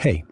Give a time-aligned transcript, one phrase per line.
[0.00, 0.24] Hey,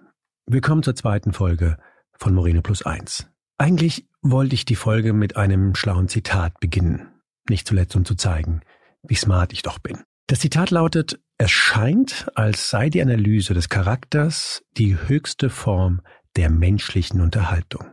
[0.47, 1.77] willkommen zur zweiten Folge
[2.13, 3.27] von Moreno Plus Eins.
[3.59, 7.09] Eigentlich wollte ich die Folge mit einem schlauen Zitat beginnen.
[7.49, 8.61] Nicht zuletzt, um zu zeigen,
[9.03, 10.05] wie smart ich doch bin.
[10.29, 16.01] Das Zitat lautet, es scheint, als sei die Analyse des Charakters die höchste Form
[16.37, 17.89] der menschlichen Unterhaltung.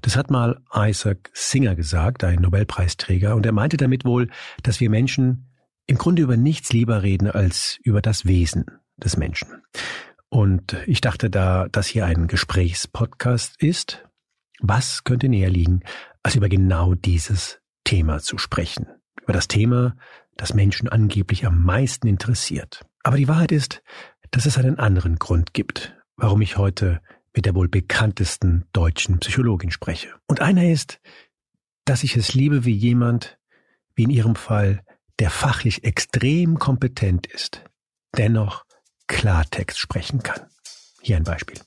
[0.00, 4.30] Das hat mal Isaac Singer gesagt, ein Nobelpreisträger, und er meinte damit wohl,
[4.62, 5.52] dass wir Menschen
[5.86, 8.64] im Grunde über nichts lieber reden als über das Wesen
[8.96, 9.62] des Menschen.
[10.32, 14.08] Und ich dachte, da das hier ein Gesprächspodcast ist,
[14.60, 15.82] was könnte näher liegen,
[16.22, 18.86] als über genau dieses Thema zu sprechen?
[19.20, 19.94] Über das Thema,
[20.38, 22.80] das Menschen angeblich am meisten interessiert.
[23.02, 23.82] Aber die Wahrheit ist,
[24.30, 27.02] dass es einen anderen Grund gibt, warum ich heute
[27.36, 30.14] mit der wohl bekanntesten deutschen Psychologin spreche.
[30.28, 30.98] Und einer ist,
[31.84, 33.38] dass ich es liebe, wie jemand,
[33.94, 34.82] wie in ihrem Fall,
[35.18, 37.64] der fachlich extrem kompetent ist,
[38.16, 38.64] dennoch
[39.12, 40.40] Klartext sprechen kann.
[41.02, 41.58] Hier ein Beispiel.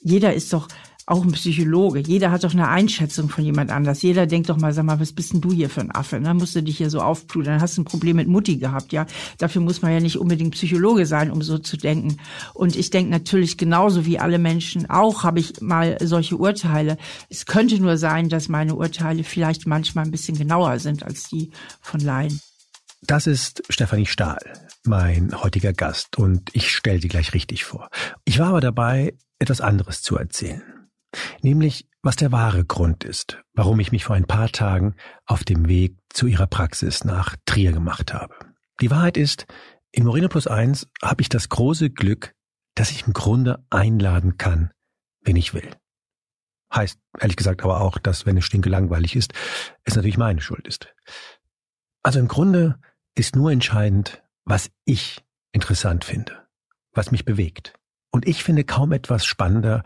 [0.00, 0.68] Jeder ist doch
[1.06, 2.00] auch ein Psychologe.
[2.00, 4.02] Jeder hat doch eine Einschätzung von jemand anders.
[4.02, 6.20] Jeder denkt doch mal, sag mal, was bist denn du hier für ein Affe?
[6.20, 7.54] Dann musst du dich hier so aufpludern.
[7.54, 9.06] Dann hast du ein Problem mit Mutti gehabt, ja.
[9.38, 12.18] Dafür muss man ja nicht unbedingt Psychologe sein, um so zu denken.
[12.54, 16.98] Und ich denke natürlich genauso wie alle Menschen auch, habe ich mal solche Urteile.
[17.30, 21.52] Es könnte nur sein, dass meine Urteile vielleicht manchmal ein bisschen genauer sind als die
[21.80, 22.40] von Laien.
[23.06, 24.40] Das ist Stefanie Stahl,
[24.84, 27.88] mein heutiger Gast, und ich stelle sie gleich richtig vor.
[28.24, 30.88] Ich war aber dabei, etwas anderes zu erzählen.
[31.40, 35.68] Nämlich, was der wahre Grund ist, warum ich mich vor ein paar Tagen auf dem
[35.68, 38.34] Weg zu ihrer Praxis nach Trier gemacht habe.
[38.80, 39.46] Die Wahrheit ist,
[39.92, 42.34] in Moreno Plus Eins habe ich das große Glück,
[42.74, 44.72] dass ich im Grunde einladen kann,
[45.20, 45.70] wen ich will.
[46.74, 49.32] Heißt ehrlich gesagt aber auch, dass wenn es stinke langweilig ist,
[49.84, 50.92] es natürlich meine Schuld ist.
[52.02, 52.80] Also im Grunde
[53.16, 56.46] ist nur entscheidend, was ich interessant finde,
[56.92, 57.74] was mich bewegt.
[58.12, 59.82] Und ich finde kaum etwas spannender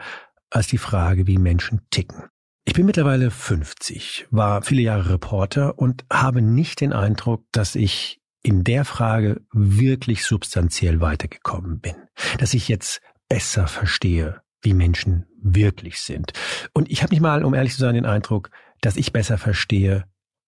[0.50, 2.24] als die Frage, wie Menschen ticken.
[2.64, 8.20] Ich bin mittlerweile 50, war viele Jahre Reporter und habe nicht den Eindruck, dass ich
[8.42, 11.94] in der Frage wirklich substanziell weitergekommen bin,
[12.38, 16.32] dass ich jetzt besser verstehe, wie Menschen wirklich sind.
[16.72, 20.04] Und ich habe nicht mal, um ehrlich zu sein, den Eindruck, dass ich besser verstehe,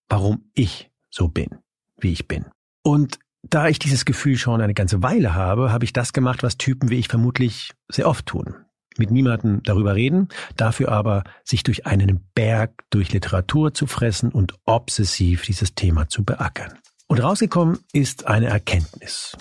[0.09, 1.59] warum ich so bin,
[1.97, 2.45] wie ich bin.
[2.83, 6.57] Und da ich dieses Gefühl schon eine ganze Weile habe, habe ich das gemacht, was
[6.57, 8.55] Typen wie ich vermutlich sehr oft tun.
[8.97, 14.53] Mit niemandem darüber reden, dafür aber sich durch einen Berg durch Literatur zu fressen und
[14.65, 16.77] obsessiv dieses Thema zu beackern.
[17.07, 19.35] Und rausgekommen ist eine Erkenntnis.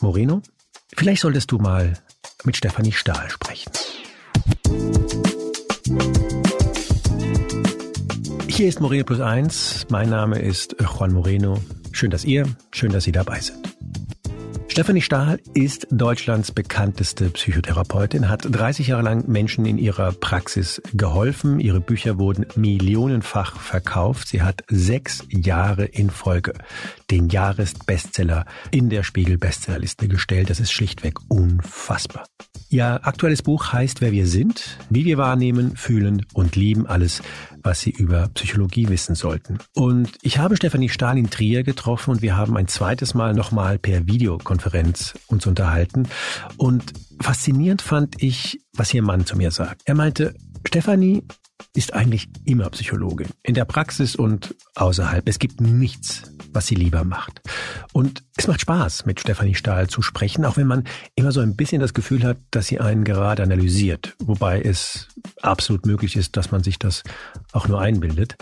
[0.00, 0.42] Moreno,
[0.94, 1.94] vielleicht solltest du mal
[2.44, 3.72] mit Stefanie Stahl sprechen.
[8.48, 9.86] Hier ist Moreno Plus Eins.
[9.88, 11.58] Mein Name ist Juan Moreno.
[11.98, 13.58] Schön, dass ihr, schön, dass Sie dabei sind.
[14.68, 21.58] Stefanie Stahl ist Deutschlands bekannteste Psychotherapeutin, hat 30 Jahre lang Menschen in ihrer Praxis geholfen.
[21.58, 24.28] Ihre Bücher wurden millionenfach verkauft.
[24.28, 26.52] Sie hat sechs Jahre in Folge
[27.10, 30.50] den Jahresbestseller in der Spiegel-Bestsellerliste gestellt.
[30.50, 32.26] Das ist schlichtweg unfassbar.
[32.68, 37.22] Ihr aktuelles Buch heißt Wer wir sind, wie wir wahrnehmen, fühlen und lieben alles,
[37.62, 39.58] was Sie über Psychologie wissen sollten.
[39.74, 43.78] Und ich habe Stefanie Stahl in Trier getroffen und wir haben ein zweites Mal nochmal
[43.78, 46.08] per Videokonferenz uns unterhalten.
[46.56, 49.82] Und faszinierend fand ich, was ihr Mann zu mir sagt.
[49.84, 50.34] Er meinte,
[50.66, 51.24] Stefanie
[51.74, 53.28] ist eigentlich immer Psychologin.
[53.42, 55.28] In der Praxis und außerhalb.
[55.28, 57.40] Es gibt nichts, was sie lieber macht.
[57.92, 61.56] Und es macht Spaß, mit Stefanie Stahl zu sprechen, auch wenn man immer so ein
[61.56, 64.14] bisschen das Gefühl hat, dass sie einen gerade analysiert.
[64.18, 65.08] Wobei es
[65.42, 67.02] absolut möglich ist, dass man sich das
[67.52, 68.36] auch nur einbildet.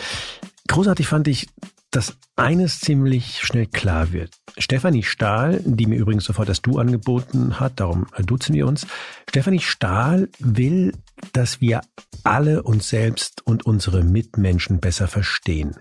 [0.68, 1.46] Großartig fand ich,
[1.90, 4.30] dass eines ziemlich schnell klar wird.
[4.58, 8.86] Stefanie Stahl, die mir übrigens sofort das Du angeboten hat, darum duzen wir uns.
[9.28, 10.92] Stefanie Stahl will,
[11.32, 11.80] dass wir
[12.26, 15.76] alle uns selbst und unsere Mitmenschen besser verstehen.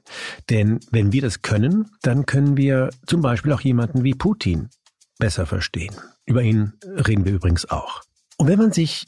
[0.49, 4.69] Denn wenn wir das können, dann können wir zum Beispiel auch jemanden wie Putin
[5.17, 5.95] besser verstehen.
[6.25, 8.01] Über ihn reden wir übrigens auch.
[8.37, 9.05] Und wenn man sich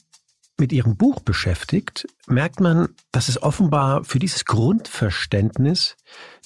[0.60, 5.96] mit ihrem Buch beschäftigt, merkt man, dass es offenbar für dieses Grundverständnis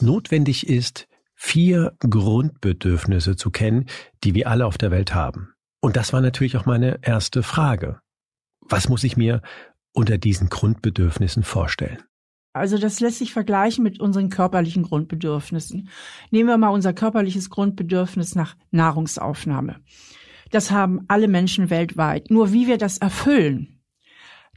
[0.02, 3.88] notwendig ist, vier Grundbedürfnisse zu kennen,
[4.24, 5.54] die wir alle auf der Welt haben.
[5.80, 8.00] Und das war natürlich auch meine erste Frage.
[8.62, 9.42] Was muss ich mir
[9.94, 12.02] unter diesen Grundbedürfnissen vorstellen?
[12.54, 15.90] Also das lässt sich vergleichen mit unseren körperlichen Grundbedürfnissen.
[16.32, 19.78] Nehmen wir mal unser körperliches Grundbedürfnis nach Nahrungsaufnahme.
[20.52, 22.30] Das haben alle Menschen weltweit.
[22.30, 23.80] Nur wie wir das erfüllen,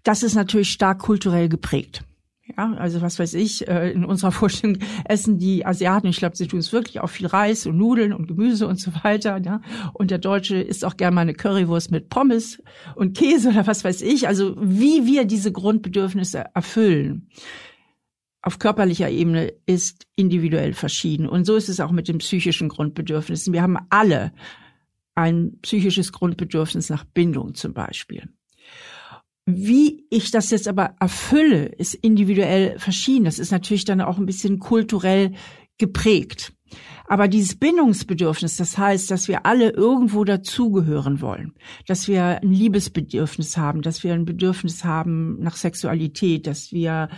[0.02, 2.04] das ist natürlich stark kulturell geprägt.
[2.46, 6.46] Ja, also was weiß ich, äh, in unserer Vorstellung essen die Asiaten, ich glaube, sie
[6.46, 9.40] tun es wirklich auch viel Reis und Nudeln und Gemüse und so weiter.
[9.42, 9.62] Ja?
[9.94, 12.62] Und der Deutsche isst auch gerne mal eine Currywurst mit Pommes
[12.96, 14.28] und Käse oder was weiß ich.
[14.28, 17.28] Also wie wir diese Grundbedürfnisse erfüllen
[18.44, 21.26] auf körperlicher Ebene ist individuell verschieden.
[21.26, 23.54] Und so ist es auch mit den psychischen Grundbedürfnissen.
[23.54, 24.32] Wir haben alle
[25.14, 28.28] ein psychisches Grundbedürfnis nach Bindung zum Beispiel.
[29.46, 33.24] Wie ich das jetzt aber erfülle, ist individuell verschieden.
[33.24, 35.32] Das ist natürlich dann auch ein bisschen kulturell
[35.76, 36.52] geprägt.
[37.06, 41.52] Aber dieses Bindungsbedürfnis, das heißt, dass wir alle irgendwo dazugehören wollen,
[41.86, 47.10] dass wir ein Liebesbedürfnis haben, dass wir ein Bedürfnis haben nach Sexualität, dass wir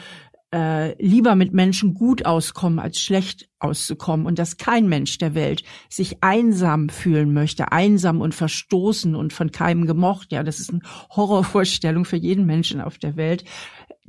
[0.55, 5.63] äh, lieber mit Menschen gut auskommen, als schlecht auszukommen und dass kein Mensch der Welt
[5.89, 10.33] sich einsam fühlen möchte, einsam und verstoßen und von keinem gemocht.
[10.33, 13.45] Ja, das ist eine Horrorvorstellung für jeden Menschen auf der Welt.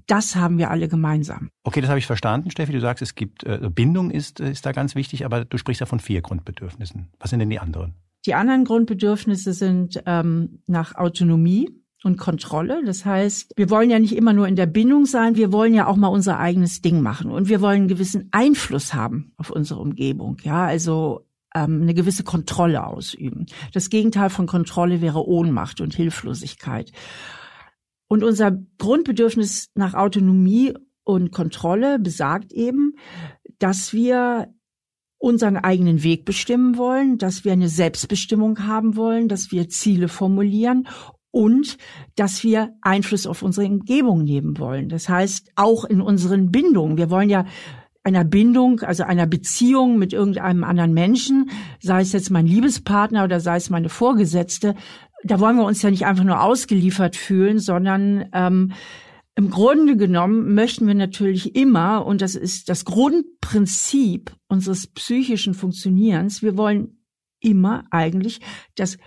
[0.05, 1.49] Das haben wir alle gemeinsam.
[1.63, 2.71] Okay, das habe ich verstanden, Steffi.
[2.71, 5.85] Du sagst, es gibt äh, Bindung ist, ist da ganz wichtig, aber du sprichst ja
[5.85, 7.09] von vier Grundbedürfnissen.
[7.19, 7.95] Was sind denn die anderen?
[8.25, 11.69] Die anderen Grundbedürfnisse sind ähm, nach Autonomie,
[12.03, 12.83] und Kontrolle.
[12.85, 15.87] Das heißt, wir wollen ja nicht immer nur in der Bindung sein, wir wollen ja
[15.87, 19.79] auch mal unser eigenes Ding machen und wir wollen einen gewissen Einfluss haben auf unsere
[19.79, 20.37] Umgebung.
[20.43, 23.47] Ja, also ähm, eine gewisse Kontrolle ausüben.
[23.73, 26.91] Das Gegenteil von Kontrolle wäre Ohnmacht und Hilflosigkeit.
[28.07, 30.73] Und unser Grundbedürfnis nach Autonomie
[31.03, 32.93] und Kontrolle besagt eben,
[33.59, 34.53] dass wir
[35.19, 40.87] unseren eigenen Weg bestimmen wollen, dass wir eine Selbstbestimmung haben wollen, dass wir Ziele formulieren
[41.37, 41.77] und
[42.15, 44.89] dass wir Einfluss auf unsere Umgebung nehmen wollen.
[44.89, 46.97] Das heißt, auch in unseren Bindungen.
[46.97, 47.45] Wir wollen ja
[48.03, 53.39] einer Bindung, also einer Beziehung mit irgendeinem anderen Menschen, sei es jetzt mein Liebespartner oder
[53.39, 54.73] sei es meine Vorgesetzte,
[55.23, 58.71] da wollen wir uns ja nicht einfach nur ausgeliefert fühlen, sondern ähm,
[59.35, 66.41] im Grunde genommen möchten wir natürlich immer, und das ist das Grundprinzip unseres psychischen Funktionierens,
[66.41, 66.97] wir wollen
[67.39, 68.39] immer eigentlich,
[68.75, 68.97] dass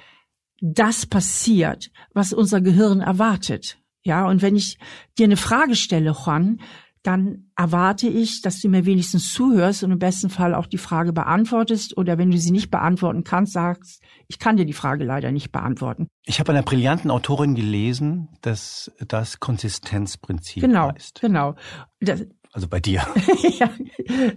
[0.60, 3.78] das passiert, was unser Gehirn erwartet.
[4.02, 4.78] Ja, und wenn ich
[5.18, 6.60] dir eine Frage stelle, Juan,
[7.02, 11.14] dann erwarte ich, dass du mir wenigstens zuhörst und im besten Fall auch die Frage
[11.14, 15.32] beantwortest oder wenn du sie nicht beantworten kannst, sagst, ich kann dir die Frage leider
[15.32, 16.08] nicht beantworten.
[16.26, 21.20] Ich habe einer brillanten Autorin gelesen, dass das Konsistenzprinzip genau, heißt.
[21.22, 21.56] Genau,
[22.00, 22.24] genau.
[22.52, 23.06] Also bei dir.
[23.58, 23.70] ja,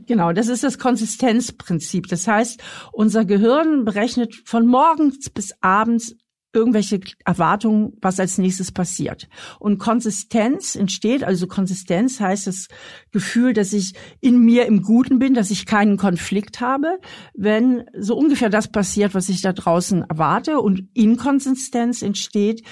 [0.05, 2.07] genau, das ist das Konsistenzprinzip.
[2.07, 2.61] Das heißt,
[2.91, 6.15] unser Gehirn berechnet von morgens bis abends
[6.53, 9.27] irgendwelche Erwartungen, was als nächstes passiert.
[9.59, 12.67] Und Konsistenz entsteht, also Konsistenz heißt das
[13.11, 16.99] Gefühl, dass ich in mir im Guten bin, dass ich keinen Konflikt habe,
[17.33, 20.59] wenn so ungefähr das passiert, was ich da draußen erwarte.
[20.59, 22.63] Und Inkonsistenz entsteht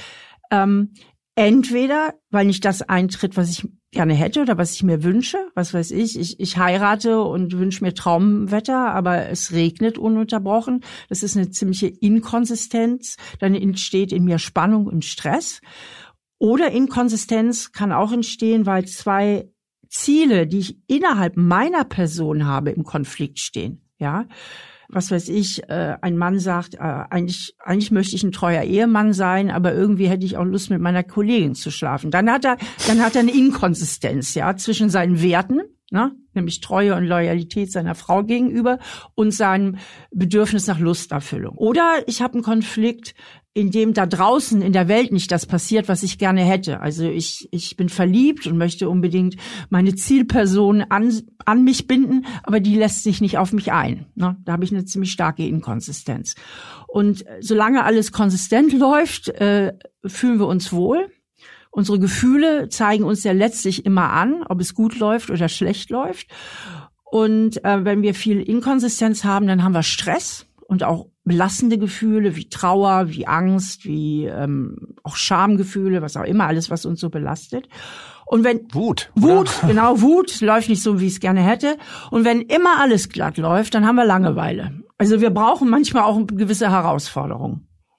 [0.51, 0.93] ähm,
[1.33, 5.37] entweder, weil nicht das eintritt, was ich gerne hätte oder was ich mir wünsche.
[5.53, 10.83] Was weiß ich, ich, ich heirate und wünsche mir Traumwetter, aber es regnet ununterbrochen.
[11.09, 13.17] Das ist eine ziemliche Inkonsistenz.
[13.39, 15.61] Dann entsteht in mir Spannung und Stress.
[16.39, 19.49] Oder Inkonsistenz kann auch entstehen, weil zwei
[19.89, 23.89] Ziele, die ich innerhalb meiner Person habe, im Konflikt stehen.
[23.99, 24.25] Ja,
[24.93, 29.13] was weiß ich, äh, ein Mann sagt, äh, eigentlich, eigentlich möchte ich ein treuer Ehemann
[29.13, 32.11] sein, aber irgendwie hätte ich auch Lust, mit meiner Kollegin zu schlafen.
[32.11, 32.57] Dann hat er,
[32.87, 35.61] dann hat er eine Inkonsistenz, ja, zwischen seinen Werten,
[35.91, 38.79] ne, nämlich Treue und Loyalität seiner Frau gegenüber
[39.13, 39.77] und seinem
[40.11, 41.55] Bedürfnis nach Lusterfüllung.
[41.57, 43.13] Oder ich habe einen Konflikt
[43.53, 46.79] in dem da draußen in der Welt nicht das passiert, was ich gerne hätte.
[46.79, 49.35] Also ich, ich bin verliebt und möchte unbedingt
[49.69, 54.05] meine Zielperson an, an mich binden, aber die lässt sich nicht auf mich ein.
[54.15, 54.37] Ne?
[54.45, 56.35] Da habe ich eine ziemlich starke Inkonsistenz.
[56.87, 59.73] Und solange alles konsistent läuft, äh,
[60.05, 61.09] fühlen wir uns wohl.
[61.71, 66.27] Unsere Gefühle zeigen uns ja letztlich immer an, ob es gut läuft oder schlecht läuft.
[67.05, 72.35] Und äh, wenn wir viel Inkonsistenz haben, dann haben wir Stress und auch belastende Gefühle
[72.35, 77.09] wie Trauer, wie Angst, wie ähm, auch Schamgefühle, was auch immer, alles, was uns so
[77.09, 77.67] belastet.
[78.25, 79.67] Und wenn Wut, Wut, oder?
[79.67, 81.77] genau Wut läuft nicht so, wie ich es gerne hätte.
[82.11, 84.71] Und wenn immer alles glatt läuft, dann haben wir Langeweile.
[84.97, 86.71] Also wir brauchen manchmal auch eine gewisse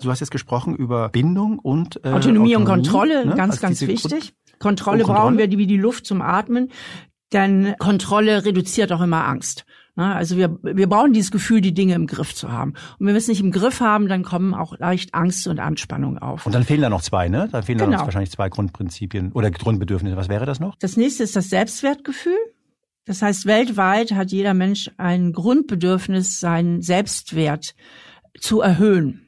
[0.02, 3.34] Du hast jetzt gesprochen über Bindung und äh, Autonomie, Autonomie und Kontrolle, ne?
[3.34, 4.34] ganz, also ganz wichtig.
[4.58, 6.70] Kontrolle, Kontrolle brauchen wir wie die Luft zum Atmen,
[7.32, 9.64] denn Kontrolle reduziert auch immer Angst.
[9.94, 12.72] Also wir, wir brauchen dieses Gefühl, die Dinge im Griff zu haben.
[12.98, 16.16] Und wenn wir es nicht im Griff haben, dann kommen auch leicht Angst und Anspannung
[16.16, 16.46] auf.
[16.46, 17.48] Und dann fehlen da noch zwei, ne?
[17.52, 17.90] Dann fehlen genau.
[17.90, 20.16] da noch wahrscheinlich zwei Grundprinzipien oder Grundbedürfnisse.
[20.16, 20.76] Was wäre das noch?
[20.76, 22.38] Das nächste ist das Selbstwertgefühl.
[23.04, 27.74] Das heißt, weltweit hat jeder Mensch ein Grundbedürfnis, seinen Selbstwert
[28.38, 29.21] zu erhöhen,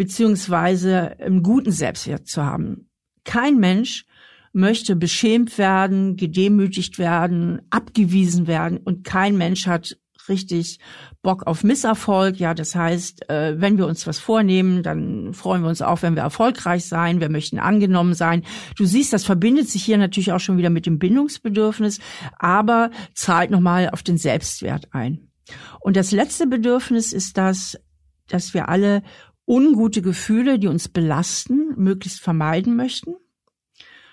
[0.00, 2.88] beziehungsweise einen guten Selbstwert zu haben.
[3.24, 4.06] Kein Mensch
[4.50, 9.98] möchte beschämt werden, gedemütigt werden, abgewiesen werden und kein Mensch hat
[10.30, 10.78] richtig
[11.20, 12.40] Bock auf Misserfolg.
[12.40, 16.14] Ja, das heißt, äh, wenn wir uns was vornehmen, dann freuen wir uns auch, wenn
[16.14, 17.20] wir erfolgreich sein.
[17.20, 18.44] Wir möchten angenommen sein.
[18.78, 22.00] Du siehst, das verbindet sich hier natürlich auch schon wieder mit dem Bindungsbedürfnis,
[22.38, 25.28] aber zahlt nochmal auf den Selbstwert ein.
[25.80, 27.78] Und das letzte Bedürfnis ist das,
[28.28, 29.02] dass wir alle
[29.50, 33.16] ungute Gefühle, die uns belasten, möglichst vermeiden möchten.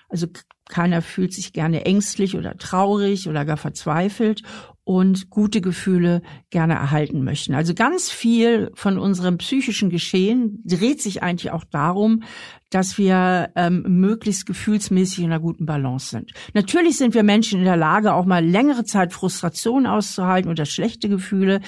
[0.08, 0.26] Also
[0.68, 4.42] keiner fühlt sich gerne ängstlich oder traurig oder gar verzweifelt
[4.82, 7.54] und gute Gefühle gerne erhalten möchten.
[7.54, 12.24] Also ganz viel von unserem psychischen Geschehen dreht sich eigentlich auch darum,
[12.70, 16.32] dass wir ähm, möglichst gefühlsmäßig in einer guten Balance sind.
[16.52, 21.08] Natürlich sind wir Menschen in der Lage, auch mal längere Zeit Frustration auszuhalten oder schlechte
[21.08, 21.60] Gefühle,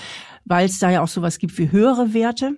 [0.44, 2.56] weil es da ja auch sowas gibt wie höhere Werte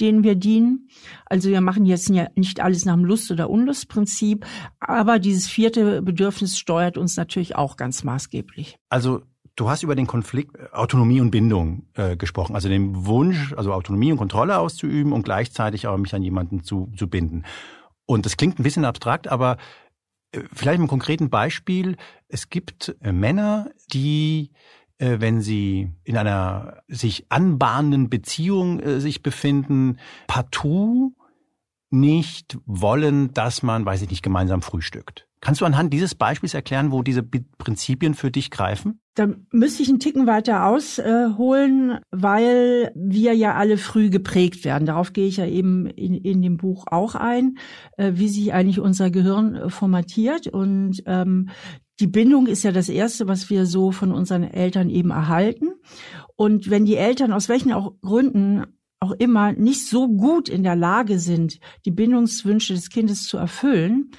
[0.00, 0.88] denen wir dienen.
[1.26, 4.46] Also wir machen jetzt nicht alles nach dem Lust- oder Unlustprinzip,
[4.80, 8.76] aber dieses vierte Bedürfnis steuert uns natürlich auch ganz maßgeblich.
[8.88, 9.22] Also
[9.56, 13.74] Du hast über den Konflikt äh, Autonomie und Bindung äh, gesprochen, also den Wunsch, also
[13.74, 17.44] Autonomie und Kontrolle auszuüben und gleichzeitig auch mich an jemanden zu, zu binden.
[18.06, 19.58] Und das klingt ein bisschen abstrakt, aber
[20.32, 21.96] äh, vielleicht mit einem konkreten Beispiel.
[22.28, 24.50] Es gibt äh, Männer, die
[25.00, 31.14] wenn sie in einer sich anbahnenden Beziehung äh, sich befinden, partout
[31.90, 35.26] nicht wollen, dass man, weiß ich nicht, gemeinsam frühstückt.
[35.40, 39.00] Kannst du anhand dieses Beispiels erklären, wo diese Prinzipien für dich greifen?
[39.14, 44.84] Da müsste ich einen Ticken weiter ausholen, weil wir ja alle früh geprägt werden.
[44.84, 47.56] Darauf gehe ich ja eben in, in dem Buch auch ein,
[47.96, 50.46] äh, wie sich eigentlich unser Gehirn äh, formatiert.
[50.46, 51.48] Und ähm,
[52.00, 55.68] die Bindung ist ja das Erste, was wir so von unseren Eltern eben erhalten.
[56.34, 58.64] Und wenn die Eltern aus welchen auch Gründen
[59.00, 64.10] auch immer nicht so gut in der Lage sind, die Bindungswünsche des Kindes zu erfüllen,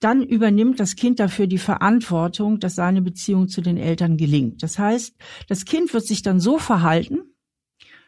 [0.00, 4.62] dann übernimmt das Kind dafür die Verantwortung, dass seine Beziehung zu den Eltern gelingt.
[4.62, 5.14] Das heißt,
[5.48, 7.20] das Kind wird sich dann so verhalten,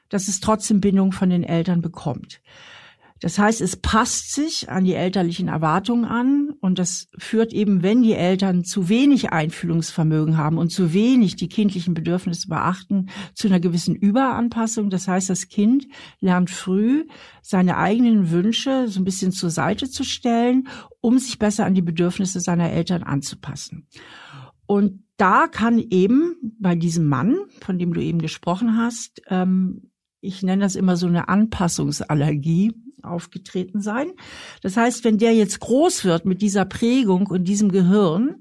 [0.08, 2.40] dass es trotzdem Bindung von den Eltern bekommt.
[3.24, 8.02] Das heißt, es passt sich an die elterlichen Erwartungen an und das führt eben, wenn
[8.02, 13.60] die Eltern zu wenig Einfühlungsvermögen haben und zu wenig die kindlichen Bedürfnisse beachten, zu einer
[13.60, 14.90] gewissen Überanpassung.
[14.90, 15.86] Das heißt, das Kind
[16.20, 17.06] lernt früh,
[17.40, 20.68] seine eigenen Wünsche so ein bisschen zur Seite zu stellen,
[21.00, 23.88] um sich besser an die Bedürfnisse seiner Eltern anzupassen.
[24.66, 29.90] Und da kann eben bei diesem Mann, von dem du eben gesprochen hast, ähm,
[30.20, 32.72] ich nenne das immer so eine Anpassungsallergie,
[33.02, 34.12] aufgetreten sein.
[34.62, 38.36] Das heißt, wenn der jetzt groß wird mit dieser Prägung und diesem Gehirn,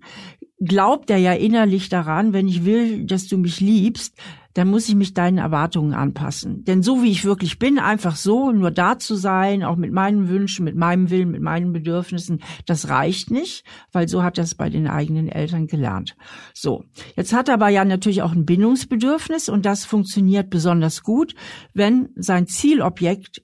[0.60, 4.16] glaubt er ja innerlich daran, wenn ich will, dass du mich liebst,
[4.54, 6.64] dann muss ich mich deinen Erwartungen anpassen.
[6.64, 10.30] Denn so wie ich wirklich bin, einfach so, nur da zu sein, auch mit meinen
[10.30, 14.56] Wünschen, mit meinem Willen, mit meinen Bedürfnissen, das reicht nicht, weil so hat er es
[14.56, 16.16] bei den eigenen Eltern gelernt.
[16.54, 21.34] So, jetzt hat er aber ja natürlich auch ein Bindungsbedürfnis und das funktioniert besonders gut,
[21.74, 23.42] wenn sein Zielobjekt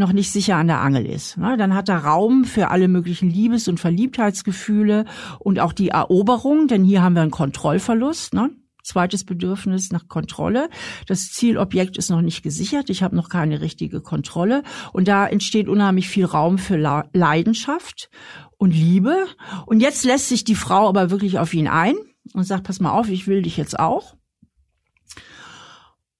[0.00, 1.36] noch nicht sicher an der Angel ist.
[1.36, 1.56] Ne?
[1.56, 5.04] Dann hat er Raum für alle möglichen Liebes- und Verliebtheitsgefühle
[5.38, 8.34] und auch die Eroberung, denn hier haben wir einen Kontrollverlust.
[8.34, 8.50] Ne?
[8.82, 10.68] Zweites Bedürfnis nach Kontrolle.
[11.06, 12.90] Das Zielobjekt ist noch nicht gesichert.
[12.90, 14.62] Ich habe noch keine richtige Kontrolle.
[14.92, 18.10] Und da entsteht unheimlich viel Raum für Leidenschaft
[18.56, 19.26] und Liebe.
[19.66, 21.94] Und jetzt lässt sich die Frau aber wirklich auf ihn ein
[22.32, 24.16] und sagt, pass mal auf, ich will dich jetzt auch.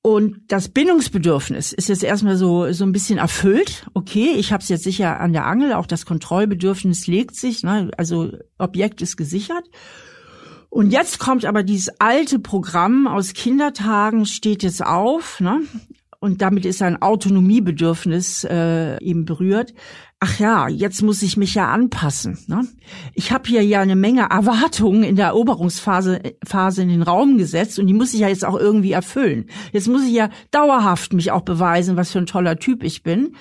[0.03, 3.87] Und das Bindungsbedürfnis ist jetzt erstmal so so ein bisschen erfüllt.
[3.93, 5.75] Okay, ich habe es jetzt sicher an der Angel.
[5.75, 7.63] Auch das Kontrollbedürfnis legt sich.
[7.63, 7.91] Ne?
[7.99, 9.65] Also Objekt ist gesichert.
[10.71, 15.41] Und jetzt kommt aber dieses alte Programm aus Kindertagen steht jetzt auf.
[15.41, 15.61] Ne?
[16.21, 19.75] Und damit ist ein Autonomiebedürfnis äh, eben berührt
[20.21, 22.39] ach ja, jetzt muss ich mich ja anpassen.
[22.47, 22.69] Ne?
[23.15, 27.79] Ich habe hier ja eine Menge Erwartungen in der Eroberungsphase Phase in den Raum gesetzt
[27.79, 29.47] und die muss ich ja jetzt auch irgendwie erfüllen.
[29.73, 33.35] Jetzt muss ich ja dauerhaft mich auch beweisen, was für ein toller Typ ich bin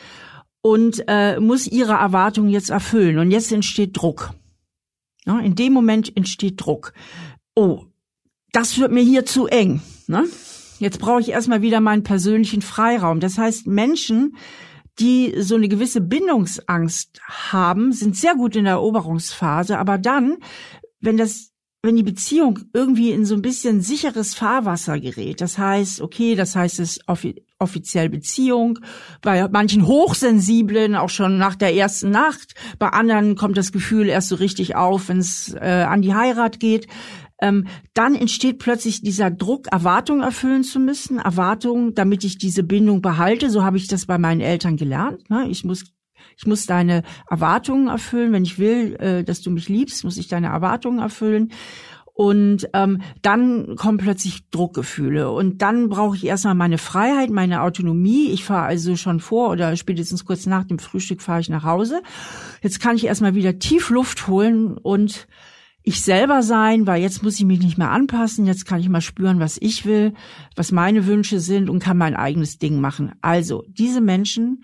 [0.62, 3.20] und äh, muss ihre Erwartungen jetzt erfüllen.
[3.20, 4.32] Und jetzt entsteht Druck.
[5.26, 6.94] Ja, in dem Moment entsteht Druck.
[7.56, 7.84] Oh,
[8.54, 9.82] das wird mir hier zu eng.
[10.08, 10.24] Ne?
[10.80, 13.20] Jetzt brauche ich erstmal wieder meinen persönlichen Freiraum.
[13.20, 14.36] Das heißt, Menschen,
[15.00, 17.22] die so eine gewisse Bindungsangst
[17.52, 20.38] haben, sind sehr gut in der Eroberungsphase, aber dann,
[21.00, 21.50] wenn das
[21.82, 26.56] wenn die Beziehung irgendwie in so ein bisschen sicheres Fahrwasser gerät, das heißt, okay, das
[26.56, 28.80] heißt es offi offiziell Beziehung,
[29.22, 34.30] bei manchen Hochsensiblen auch schon nach der ersten Nacht, bei anderen kommt das Gefühl erst
[34.30, 36.88] so richtig auf, wenn es äh, an die Heirat geht
[37.42, 43.02] ähm, dann entsteht plötzlich dieser Druck, Erwartungen erfüllen zu müssen, Erwartungen, damit ich diese Bindung
[43.02, 43.50] behalte.
[43.50, 45.30] So habe ich das bei meinen Eltern gelernt.
[45.30, 45.48] Ne?
[45.50, 45.86] Ich muss
[46.38, 48.32] Ich muss deine Erwartungen erfüllen.
[48.34, 51.52] Wenn ich will, äh, dass du mich liebst, muss ich deine Erwartungen erfüllen.
[52.14, 55.32] Und ähm, dann kommen plötzlich Druckgefühle.
[55.32, 58.32] Und dann brauche ich erstmal meine Freiheit, meine Autonomie.
[58.32, 62.02] Ich fahre also schon vor oder spätestens kurz nach dem Frühstück fahre ich nach Hause.
[62.62, 65.28] Jetzt kann ich erstmal wieder tief Luft holen und
[65.90, 69.02] ich selber sein, weil jetzt muss ich mich nicht mehr anpassen, jetzt kann ich mal
[69.02, 70.14] spüren, was ich will,
[70.56, 73.14] was meine Wünsche sind und kann mein eigenes Ding machen.
[73.22, 74.64] Also, diese Menschen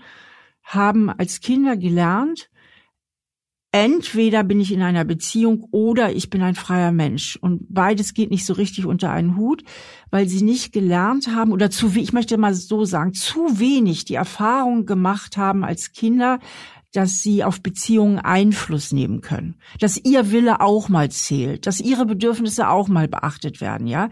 [0.61, 2.51] haben als Kinder gelernt,
[3.71, 7.37] entweder bin ich in einer Beziehung oder ich bin ein freier Mensch.
[7.41, 9.63] Und beides geht nicht so richtig unter einen Hut,
[10.11, 14.13] weil sie nicht gelernt haben oder zu, ich möchte mal so sagen, zu wenig die
[14.13, 16.37] Erfahrung gemacht haben als Kinder,
[16.95, 22.05] dass sie auf Beziehungen Einfluss nehmen können, dass ihr Wille auch mal zählt, dass ihre
[22.05, 24.09] Bedürfnisse auch mal beachtet werden, ja.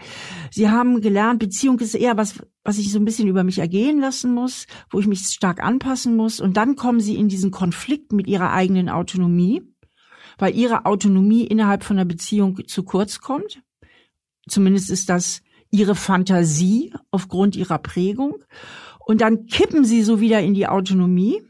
[0.51, 3.99] Sie haben gelernt, Beziehung ist eher was, was ich so ein bisschen über mich ergehen
[3.99, 8.11] lassen muss, wo ich mich stark anpassen muss und dann kommen sie in diesen Konflikt
[8.11, 9.61] mit ihrer eigenen Autonomie,
[10.37, 13.61] weil ihre Autonomie innerhalb von einer Beziehung zu kurz kommt.
[14.49, 18.43] Zumindest ist das ihre Fantasie aufgrund ihrer Prägung.
[19.05, 21.41] Und dann kippen sie so wieder in die Autonomie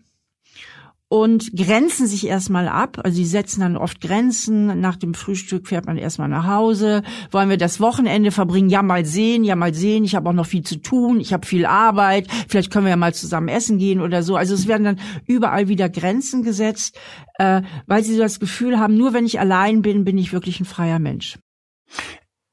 [1.13, 2.99] und grenzen sich erstmal ab.
[3.03, 4.81] Also sie setzen dann oft Grenzen.
[4.81, 7.03] Nach dem Frühstück fährt man erstmal nach Hause.
[7.29, 8.71] Wollen wir das Wochenende verbringen?
[8.71, 10.05] Ja, mal sehen, ja, mal sehen.
[10.05, 11.19] Ich habe auch noch viel zu tun.
[11.19, 12.27] Ich habe viel Arbeit.
[12.47, 14.35] Vielleicht können wir ja mal zusammen essen gehen oder so.
[14.35, 16.97] Also es werden dann überall wieder Grenzen gesetzt,
[17.37, 20.61] äh, weil sie so das Gefühl haben, nur wenn ich allein bin, bin ich wirklich
[20.61, 21.37] ein freier Mensch.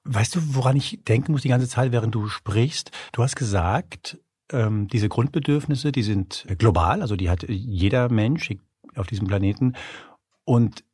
[0.05, 2.91] Weißt du, woran ich denken muss die ganze Zeit, während du sprichst?
[3.13, 4.19] Du hast gesagt,
[4.53, 8.51] ähm, diese Grundbedürfnisse, die sind global, also die hat jeder Mensch
[8.97, 9.75] auf diesem Planeten.
[10.45, 10.85] Und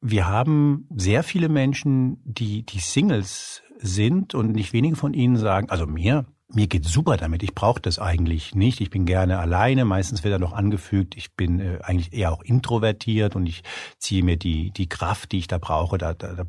[0.00, 5.70] wir haben sehr viele Menschen, die, die Singles sind und nicht wenige von ihnen sagen,
[5.70, 9.84] also mir, mir geht super damit, ich brauche das eigentlich nicht, ich bin gerne alleine,
[9.84, 13.62] meistens wird da noch angefügt, ich bin äh, eigentlich eher auch introvertiert und ich
[13.98, 16.44] ziehe mir die, die Kraft, die ich da brauche, da, da, da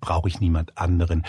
[0.00, 1.24] brauche ich niemand anderen.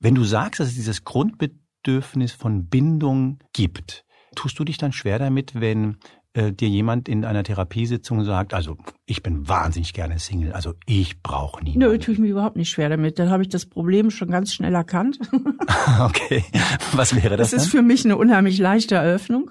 [0.00, 4.04] Wenn du sagst, dass es dieses Grundbedürfnis Bedürfnis von Bindung gibt.
[4.36, 5.96] Tust du dich dann schwer damit, wenn
[6.34, 11.22] äh, dir jemand in einer Therapiesitzung sagt, also ich bin wahnsinnig gerne Single, also ich
[11.22, 11.92] brauche niemanden.
[11.92, 13.18] Nö, tue ich mich überhaupt nicht schwer damit.
[13.18, 15.18] Dann habe ich das Problem schon ganz schnell erkannt.
[16.00, 16.44] okay,
[16.92, 17.50] was wäre das?
[17.50, 19.50] Das ist für mich eine unheimlich leichte Eröffnung.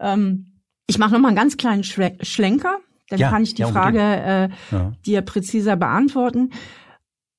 [0.00, 3.68] Ähm, ich mache noch mal einen ganz kleinen Schlenker, dann ja, kann ich die ja,
[3.68, 4.92] Frage äh, ja.
[5.06, 6.50] dir präziser beantworten.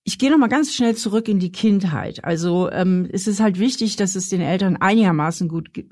[0.08, 2.24] Ich gehe noch mal ganz schnell zurück in die Kindheit.
[2.24, 5.88] Also ähm, es ist halt wichtig, dass es den Eltern einigermaßen gut ge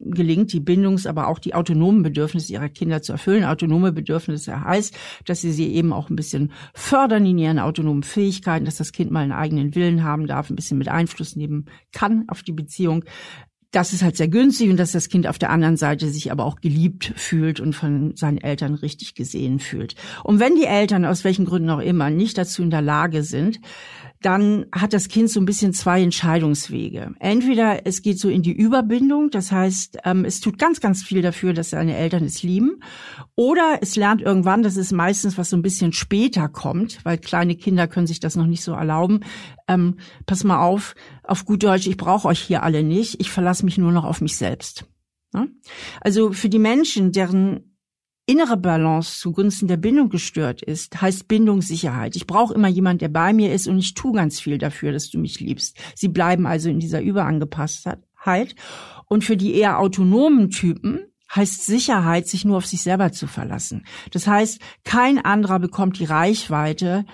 [0.00, 3.44] gelingt, die Bindungs-, aber auch die autonomen Bedürfnisse ihrer Kinder zu erfüllen.
[3.44, 8.64] Autonome Bedürfnisse heißt, dass sie sie eben auch ein bisschen fördern in ihren autonomen Fähigkeiten,
[8.64, 12.24] dass das Kind mal einen eigenen Willen haben darf, ein bisschen mit Einfluss nehmen kann
[12.28, 13.04] auf die Beziehung
[13.70, 16.44] das ist halt sehr günstig und dass das Kind auf der anderen Seite sich aber
[16.44, 19.94] auch geliebt fühlt und von seinen Eltern richtig gesehen fühlt.
[20.24, 23.60] Und wenn die Eltern aus welchen Gründen auch immer nicht dazu in der Lage sind,
[24.20, 27.14] dann hat das Kind so ein bisschen zwei Entscheidungswege.
[27.20, 31.22] Entweder es geht so in die Überbindung, das heißt, ähm, es tut ganz, ganz viel
[31.22, 32.82] dafür, dass seine Eltern es lieben.
[33.36, 37.54] Oder es lernt irgendwann, das ist meistens, was so ein bisschen später kommt, weil kleine
[37.54, 39.20] Kinder können sich das noch nicht so erlauben.
[39.68, 43.64] Ähm, pass mal auf, auf gut Deutsch, ich brauche euch hier alle nicht, ich verlasse
[43.64, 44.86] mich nur noch auf mich selbst.
[46.00, 47.67] Also für die Menschen, deren
[48.28, 52.14] innere Balance zugunsten der Bindung gestört ist, heißt Bindungssicherheit.
[52.14, 55.10] Ich brauche immer jemand, der bei mir ist und ich tue ganz viel dafür, dass
[55.10, 55.78] du mich liebst.
[55.94, 58.54] Sie bleiben also in dieser Überangepasstheit.
[59.06, 61.00] Und für die eher autonomen Typen
[61.34, 63.86] heißt Sicherheit, sich nur auf sich selber zu verlassen.
[64.12, 67.06] Das heißt, kein anderer bekommt die Reichweite,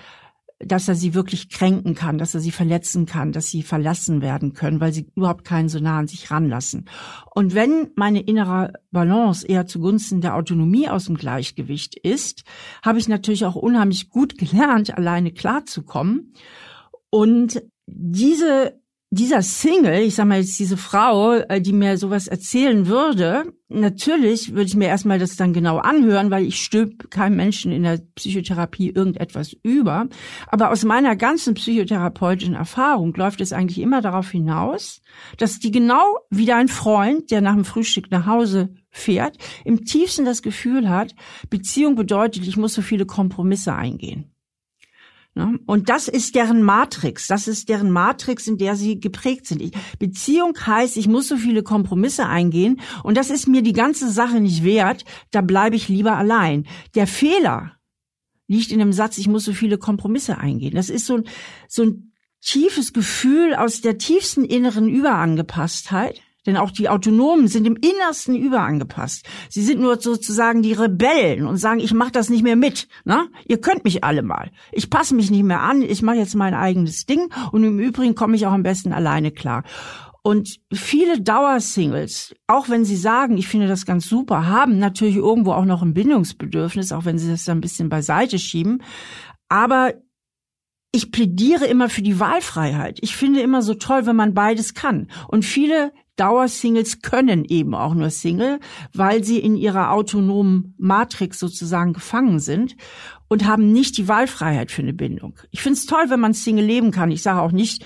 [0.59, 4.53] dass er sie wirklich kränken kann, dass er sie verletzen kann, dass sie verlassen werden
[4.53, 6.85] können, weil sie überhaupt keinen so nah an sich ranlassen.
[7.33, 12.43] Und wenn meine innere Balance eher zugunsten der Autonomie aus dem Gleichgewicht ist,
[12.83, 16.33] habe ich natürlich auch unheimlich gut gelernt, alleine klarzukommen.
[17.09, 18.79] Und diese
[19.15, 24.51] dieser Single, ich sag mal jetzt diese Frau, äh, die mir sowas erzählen würde, natürlich
[24.51, 27.99] würde ich mir erstmal das dann genau anhören, weil ich stülp keinem Menschen in der
[28.15, 30.07] Psychotherapie irgendetwas über.
[30.47, 35.01] Aber aus meiner ganzen psychotherapeutischen Erfahrung läuft es eigentlich immer darauf hinaus,
[35.37, 40.25] dass die genau wie dein Freund, der nach dem Frühstück nach Hause fährt, im tiefsten
[40.25, 41.15] das Gefühl hat,
[41.49, 44.34] Beziehung bedeutet, ich muss so viele Kompromisse eingehen.
[45.35, 45.59] Ne?
[45.65, 47.27] Und das ist deren Matrix.
[47.27, 49.61] Das ist deren Matrix, in der sie geprägt sind.
[49.99, 54.39] Beziehung heißt, ich muss so viele Kompromisse eingehen und das ist mir die ganze Sache
[54.39, 55.03] nicht wert.
[55.31, 56.65] Da bleibe ich lieber allein.
[56.95, 57.73] Der Fehler
[58.47, 60.75] liegt in dem Satz, ich muss so viele Kompromisse eingehen.
[60.75, 61.23] Das ist so ein,
[61.67, 67.75] so ein tiefes Gefühl aus der tiefsten inneren Überangepasstheit Denn auch die Autonomen sind im
[67.75, 69.25] Innersten überangepasst.
[69.49, 72.87] Sie sind nur sozusagen die Rebellen und sagen, ich mache das nicht mehr mit.
[73.03, 73.27] Ne?
[73.47, 74.51] Ihr könnt mich alle mal.
[74.71, 78.15] Ich passe mich nicht mehr an, ich mache jetzt mein eigenes Ding und im Übrigen
[78.15, 79.63] komme ich auch am besten alleine klar.
[80.25, 85.51] Und viele Dauersingles, auch wenn sie sagen, ich finde das ganz super, haben natürlich irgendwo
[85.51, 88.81] auch noch ein Bindungsbedürfnis, auch wenn sie das dann ein bisschen beiseite schieben.
[89.49, 89.93] Aber
[90.95, 92.99] ich plädiere immer für die Wahlfreiheit.
[93.01, 95.09] Ich finde immer so toll, wenn man beides kann.
[95.27, 98.61] Und viele Dauersingles können eben auch nur Single,
[98.93, 102.77] weil sie in ihrer autonomen Matrix sozusagen gefangen sind
[103.27, 105.37] und haben nicht die Wahlfreiheit für eine Bindung.
[105.51, 107.11] Ich finde es toll, wenn man Single leben kann.
[107.11, 107.85] Ich sage auch nicht,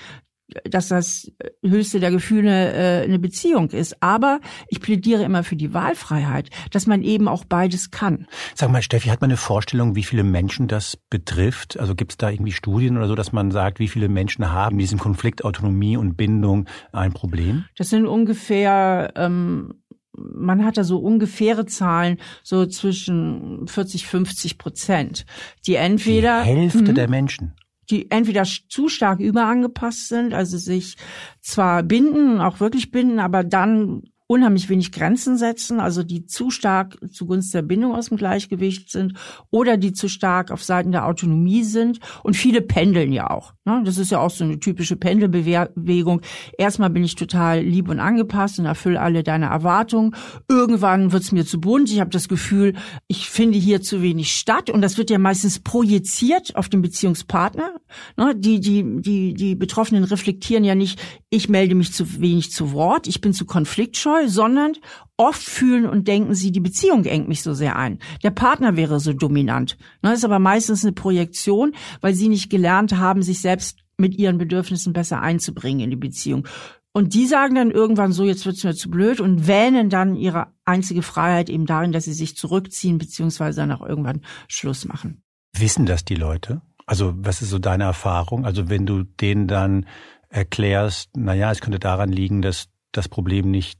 [0.64, 1.30] dass das
[1.64, 4.02] höchste der Gefühle äh, eine Beziehung ist.
[4.02, 8.26] Aber ich plädiere immer für die Wahlfreiheit, dass man eben auch beides kann.
[8.54, 11.78] Sag mal, Steffi, hat man eine Vorstellung, wie viele Menschen das betrifft?
[11.78, 14.76] Also gibt es da irgendwie Studien oder so, dass man sagt, wie viele Menschen haben
[14.76, 17.64] in diesem Konflikt Autonomie und Bindung ein Problem?
[17.76, 19.74] Das sind ungefähr ähm,
[20.12, 25.24] man hat da so ungefähre Zahlen, so zwischen 40, 50 Prozent,
[25.66, 27.54] die entweder die Hälfte mh, der Menschen
[27.90, 30.96] die entweder zu stark überangepasst sind, also sich
[31.40, 36.96] zwar binden, auch wirklich binden, aber dann unheimlich wenig Grenzen setzen, also die zu stark
[37.10, 39.14] zugunsten der Bindung aus dem Gleichgewicht sind
[39.50, 41.98] oder die zu stark auf Seiten der Autonomie sind.
[42.22, 43.54] Und viele pendeln ja auch.
[43.64, 43.82] Ne?
[43.84, 46.20] Das ist ja auch so eine typische Pendelbewegung.
[46.56, 50.14] Erstmal bin ich total lieb und angepasst und erfülle alle deine Erwartungen.
[50.48, 51.90] Irgendwann wird's mir zu bunt.
[51.90, 52.74] Ich habe das Gefühl,
[53.08, 54.70] ich finde hier zu wenig statt.
[54.70, 57.80] Und das wird ja meistens projiziert auf den Beziehungspartner.
[58.16, 58.36] Ne?
[58.36, 63.06] Die, die, die, die Betroffenen reflektieren ja nicht, ich melde mich zu wenig zu Wort,
[63.06, 64.72] ich bin zu konfliktscheu sondern
[65.16, 68.00] oft fühlen und denken sie, die Beziehung engt mich so sehr ein.
[68.22, 69.78] Der Partner wäre so dominant.
[70.02, 74.38] Das ist aber meistens eine Projektion, weil sie nicht gelernt haben, sich selbst mit ihren
[74.38, 76.48] Bedürfnissen besser einzubringen in die Beziehung.
[76.92, 80.48] Und die sagen dann irgendwann so, jetzt wird's mir zu blöd und wähnen dann ihre
[80.64, 85.22] einzige Freiheit eben darin, dass sie sich zurückziehen beziehungsweise dann auch irgendwann Schluss machen.
[85.56, 86.62] Wissen das die Leute?
[86.86, 88.44] Also was ist so deine Erfahrung?
[88.44, 89.86] Also wenn du denen dann
[90.30, 93.78] erklärst, na ja, es könnte daran liegen, dass das Problem nicht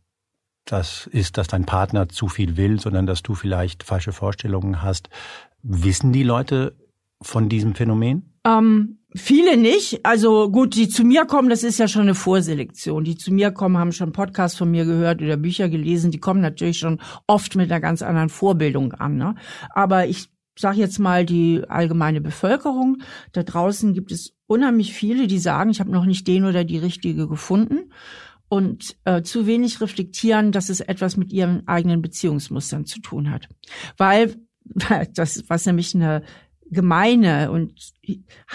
[0.67, 5.09] das ist, dass dein Partner zu viel will, sondern dass du vielleicht falsche Vorstellungen hast.
[5.63, 6.77] Wissen die Leute
[7.23, 8.35] von diesem Phänomen?
[8.45, 10.05] Ähm, viele nicht.
[10.05, 13.05] Also gut, die zu mir kommen, das ist ja schon eine Vorselektion.
[13.05, 16.11] Die zu mir kommen, haben schon Podcasts von mir gehört oder Bücher gelesen.
[16.11, 19.17] Die kommen natürlich schon oft mit einer ganz anderen Vorbildung an.
[19.17, 19.35] Ne?
[19.71, 20.29] Aber ich
[20.61, 22.99] sage jetzt mal die allgemeine Bevölkerung.
[23.33, 26.79] Da draußen gibt es unheimlich viele, die sagen, ich habe noch nicht den oder die
[26.79, 27.93] richtige gefunden
[28.49, 33.49] und äh, zu wenig reflektieren, dass es etwas mit ihren eigenen Beziehungsmustern zu tun hat.
[33.97, 34.37] Weil
[35.15, 36.23] das, was nämlich eine
[36.71, 37.75] gemeine und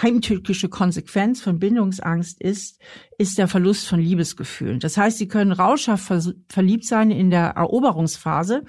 [0.00, 2.80] heimtückische Konsequenz von Bindungsangst ist,
[3.18, 4.80] ist der Verlust von Liebesgefühlen.
[4.80, 6.12] Das heißt, sie können rauschhaft
[6.48, 8.62] verliebt sein in der Eroberungsphase,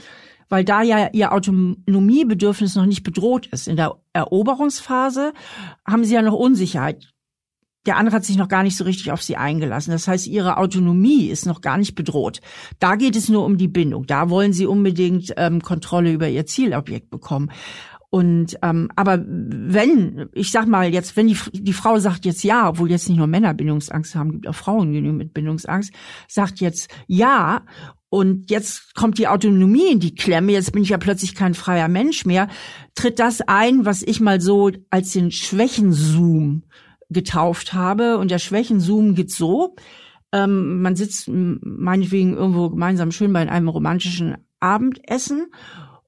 [0.49, 3.67] weil da ja ihr Autonomiebedürfnis noch nicht bedroht ist.
[3.67, 5.33] In der Eroberungsphase
[5.85, 7.13] haben sie ja noch Unsicherheit
[7.87, 9.91] der andere hat sich noch gar nicht so richtig auf sie eingelassen.
[9.91, 12.41] Das heißt, ihre Autonomie ist noch gar nicht bedroht.
[12.79, 14.05] Da geht es nur um die Bindung.
[14.05, 17.49] Da wollen sie unbedingt ähm, Kontrolle über ihr Zielobjekt bekommen.
[18.09, 22.69] Und ähm, aber wenn, ich sag mal jetzt, wenn die, die Frau sagt jetzt ja,
[22.69, 25.93] obwohl jetzt nicht nur Männer Bindungsangst haben, gibt auch Frauen genügend mit Bindungsangst,
[26.27, 27.63] sagt jetzt ja
[28.09, 31.89] und jetzt kommt die Autonomie in die Klemme, jetzt bin ich ja plötzlich kein freier
[31.89, 32.47] Mensch mehr,
[32.95, 36.63] tritt das ein, was ich mal so als den Schwächenzoom
[37.09, 38.17] getauft habe.
[38.17, 39.75] Und der Schwächenzoom geht so.
[40.31, 45.47] Ähm, man sitzt meinetwegen irgendwo gemeinsam schön bei einem romantischen Abendessen.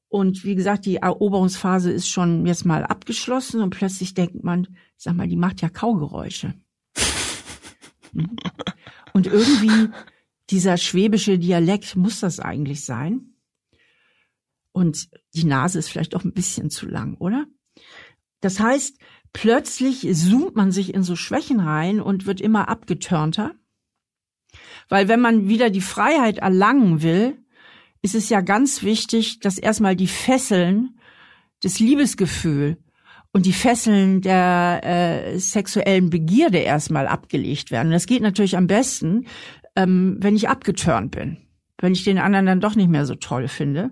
[0.07, 5.15] Und wie gesagt, die Eroberungsphase ist schon jetzt mal abgeschlossen und plötzlich denkt man, sag
[5.15, 6.53] mal, die macht ja Kaugeräusche.
[9.13, 9.89] und irgendwie
[10.49, 13.33] dieser schwäbische Dialekt muss das eigentlich sein.
[14.71, 17.45] Und die Nase ist vielleicht auch ein bisschen zu lang, oder?
[18.41, 18.97] Das heißt,
[19.33, 23.53] plötzlich zoomt man sich in so Schwächen rein und wird immer abgeturnter.
[24.87, 27.37] Weil wenn man wieder die Freiheit erlangen will,
[28.01, 30.99] ist es ja ganz wichtig, dass erstmal die Fesseln
[31.63, 32.77] des Liebesgefühl
[33.31, 37.91] und die Fesseln der äh, sexuellen Begierde erstmal abgelegt werden.
[37.91, 39.27] das geht natürlich am besten,
[39.79, 41.37] ähm, wenn ich abgeturnt bin,
[41.77, 43.91] wenn ich den anderen dann doch nicht mehr so toll finde.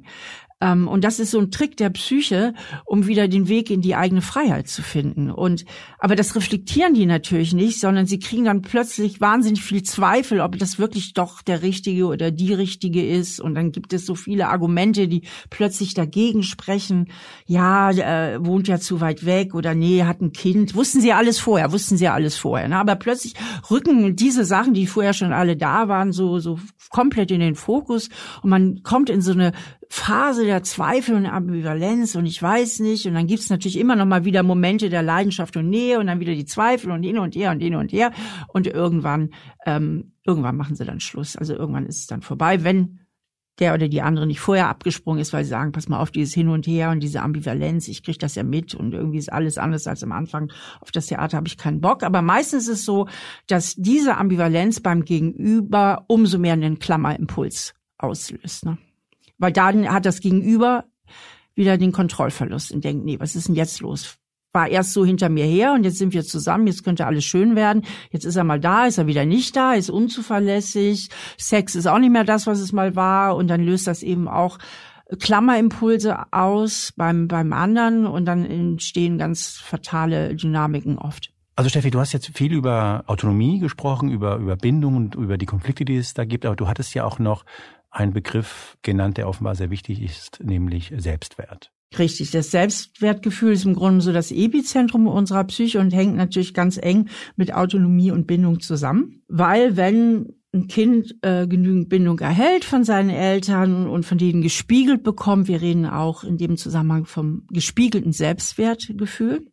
[0.60, 2.54] Ähm, und das ist so ein Trick der Psyche,
[2.86, 5.30] um wieder den Weg in die eigene Freiheit zu finden.
[5.30, 5.66] Und
[6.00, 10.58] aber das reflektieren die natürlich nicht, sondern sie kriegen dann plötzlich wahnsinnig viel Zweifel, ob
[10.58, 13.40] das wirklich doch der richtige oder die richtige ist.
[13.40, 17.10] Und dann gibt es so viele Argumente, die plötzlich dagegen sprechen.
[17.46, 20.74] Ja, äh, wohnt ja zu weit weg oder nee, hat ein Kind.
[20.74, 22.68] Wussten sie alles vorher, wussten sie alles vorher.
[22.68, 22.78] Ne?
[22.78, 23.36] Aber plötzlich
[23.70, 28.10] rücken diese Sachen, die vorher schon alle da waren, so so komplett in den Fokus
[28.42, 29.52] und man kommt in so eine
[29.90, 33.06] Phase der Zweifel und Ambivalenz und ich weiß nicht.
[33.06, 36.20] Und dann gibt's natürlich immer noch mal wieder Momente der Leidenschaft und Nähe und dann
[36.20, 38.12] wieder die Zweifel und hin und her und hin und her.
[38.50, 39.32] Und irgendwann,
[39.66, 41.36] ähm, irgendwann machen sie dann Schluss.
[41.36, 43.00] Also irgendwann ist es dann vorbei, wenn
[43.60, 46.34] der oder die andere nicht vorher abgesprungen ist, weil sie sagen, pass mal auf, dieses
[46.34, 49.58] Hin und Her und diese Ambivalenz, ich krieg das ja mit und irgendwie ist alles
[49.58, 50.52] anders als am Anfang.
[50.80, 52.04] Auf das Theater habe ich keinen Bock.
[52.04, 53.08] Aber meistens ist es so,
[53.48, 58.66] dass diese Ambivalenz beim Gegenüber umso mehr einen Klammerimpuls auslöst.
[58.66, 58.78] Ne?
[59.38, 60.86] Weil dann hat das Gegenüber
[61.56, 64.18] wieder den Kontrollverlust und denkt, nee, was ist denn jetzt los?
[64.54, 67.56] War erst so hinter mir her und jetzt sind wir zusammen, jetzt könnte alles schön
[67.56, 67.84] werden.
[68.12, 71.10] Jetzt ist er mal da, ist er wieder nicht da, ist unzuverlässig.
[71.38, 74.28] Sex ist auch nicht mehr das, was es mal war und dann löst das eben
[74.28, 74.58] auch
[75.20, 81.32] Klammerimpulse aus beim, beim anderen und dann entstehen ganz fatale Dynamiken oft.
[81.56, 85.48] Also Steffi, du hast jetzt viel über Autonomie gesprochen, über, über Bindung und über die
[85.48, 87.46] Konflikte, die es da gibt, aber du hattest ja auch noch
[87.98, 91.72] einen Begriff genannt, der offenbar sehr wichtig ist, nämlich Selbstwert.
[91.98, 96.78] Richtig, das Selbstwertgefühl ist im Grunde so das Epizentrum unserer Psyche und hängt natürlich ganz
[96.78, 102.84] eng mit Autonomie und Bindung zusammen, weil wenn ein Kind äh, genügend Bindung erhält von
[102.84, 108.12] seinen Eltern und von denen gespiegelt bekommt, wir reden auch in dem Zusammenhang vom gespiegelten
[108.12, 109.46] Selbstwertgefühl,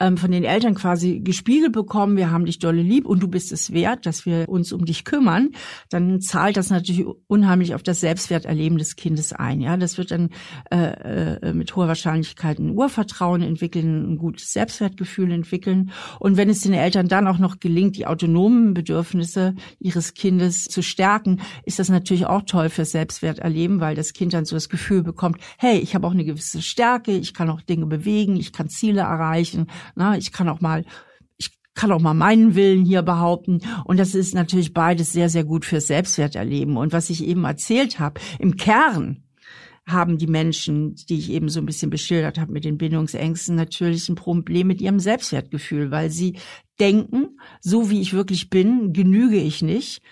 [0.00, 3.52] ähm, von den Eltern quasi gespiegelt bekommen, wir haben dich dolle lieb und du bist
[3.52, 5.50] es wert, dass wir uns um dich kümmern,
[5.88, 9.60] dann zahlt das natürlich unheimlich auf das Selbstwerterleben des Kindes ein.
[9.60, 10.30] Ja, das wird dann
[10.70, 15.90] äh, äh, mit hoher Wahrscheinlichkeit ein Urvertrauen entwickeln, ein gutes Selbstwertgefühl entwickeln.
[16.20, 20.82] Und wenn es den Eltern dann auch noch gelingt, die autonomen Bedürfnisse ihres Kindes zu
[20.82, 25.02] stärken, ist das natürlich auch toll fürs Selbstwerterleben, weil das Kind dann so das Gefühl
[25.02, 28.68] bekommt, hey, ich habe auch eine gewisse Stärke, ich kann auch Dinge bewegen, ich kann
[28.68, 30.84] Ziele erreichen na, ich kann auch mal
[31.76, 33.60] kann auch mal meinen Willen hier behaupten.
[33.84, 36.76] Und das ist natürlich beides sehr, sehr gut fürs Selbstwerterleben.
[36.76, 39.22] Und was ich eben erzählt habe, im Kern
[39.86, 44.08] haben die Menschen, die ich eben so ein bisschen beschildert habe mit den Bindungsängsten, natürlich
[44.08, 46.38] ein Problem mit ihrem Selbstwertgefühl, weil sie
[46.80, 50.02] denken, so wie ich wirklich bin, genüge ich nicht.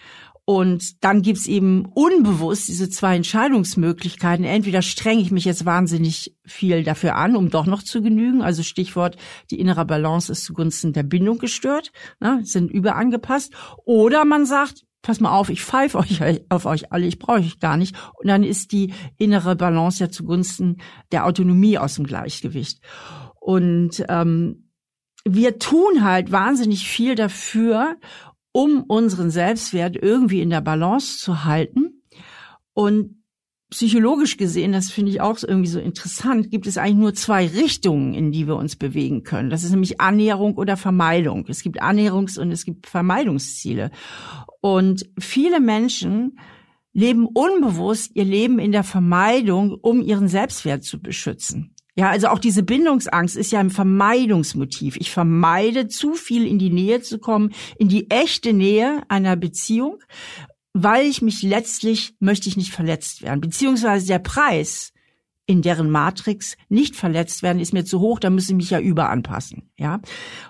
[0.46, 4.44] Und dann gibt's eben unbewusst diese zwei Entscheidungsmöglichkeiten.
[4.44, 8.42] Entweder strenge ich mich jetzt wahnsinnig viel dafür an, um doch noch zu genügen.
[8.42, 9.16] Also Stichwort,
[9.50, 13.54] die innere Balance ist zugunsten der Bindung gestört, ne, sind überangepasst.
[13.86, 17.58] Oder man sagt, pass mal auf, ich pfeife euch auf euch alle, ich brauche euch
[17.58, 17.96] gar nicht.
[18.20, 20.76] Und dann ist die innere Balance ja zugunsten
[21.10, 22.80] der Autonomie aus dem Gleichgewicht.
[23.40, 24.70] Und ähm,
[25.26, 27.96] wir tun halt wahnsinnig viel dafür,
[28.54, 32.04] um unseren Selbstwert irgendwie in der Balance zu halten.
[32.72, 33.16] Und
[33.68, 38.14] psychologisch gesehen, das finde ich auch irgendwie so interessant, gibt es eigentlich nur zwei Richtungen,
[38.14, 39.50] in die wir uns bewegen können.
[39.50, 41.46] Das ist nämlich Annäherung oder Vermeidung.
[41.48, 43.90] Es gibt Annäherungs- und es gibt Vermeidungsziele.
[44.60, 46.38] Und viele Menschen
[46.92, 51.73] leben unbewusst ihr Leben in der Vermeidung, um ihren Selbstwert zu beschützen.
[51.96, 54.96] Ja, also auch diese Bindungsangst ist ja ein Vermeidungsmotiv.
[54.96, 60.00] Ich vermeide zu viel in die Nähe zu kommen, in die echte Nähe einer Beziehung,
[60.72, 64.92] weil ich mich letztlich möchte ich nicht verletzt werden, beziehungsweise der Preis
[65.46, 68.80] in deren Matrix nicht verletzt werden, ist mir zu hoch, da müssen ich mich ja
[68.80, 70.00] überanpassen, ja.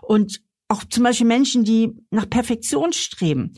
[0.00, 3.54] Und auch zum Beispiel Menschen, die nach Perfektion streben,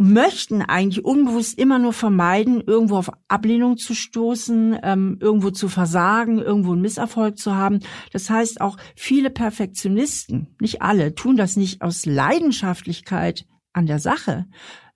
[0.00, 6.38] möchten eigentlich unbewusst immer nur vermeiden, irgendwo auf Ablehnung zu stoßen, ähm, irgendwo zu versagen,
[6.38, 7.80] irgendwo einen Misserfolg zu haben.
[8.10, 14.46] Das heißt, auch viele Perfektionisten, nicht alle, tun das nicht aus Leidenschaftlichkeit an der Sache,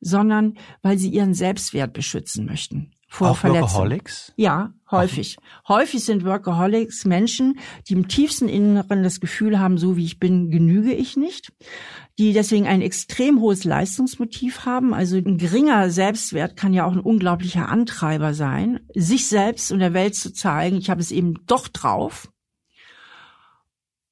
[0.00, 3.44] sondern weil sie ihren Selbstwert beschützen möchten vor Auch.
[3.44, 4.32] Workaholics?
[4.36, 5.36] Ja, häufig.
[5.38, 5.76] Auch.
[5.76, 10.50] Häufig sind Workaholics Menschen, die im tiefsten Inneren das Gefühl haben, so wie ich bin,
[10.50, 11.52] genüge ich nicht.
[12.18, 14.94] Die deswegen ein extrem hohes Leistungsmotiv haben.
[14.94, 19.94] Also ein geringer Selbstwert kann ja auch ein unglaublicher Antreiber sein, sich selbst und der
[19.94, 22.28] Welt zu zeigen, ich habe es eben doch drauf.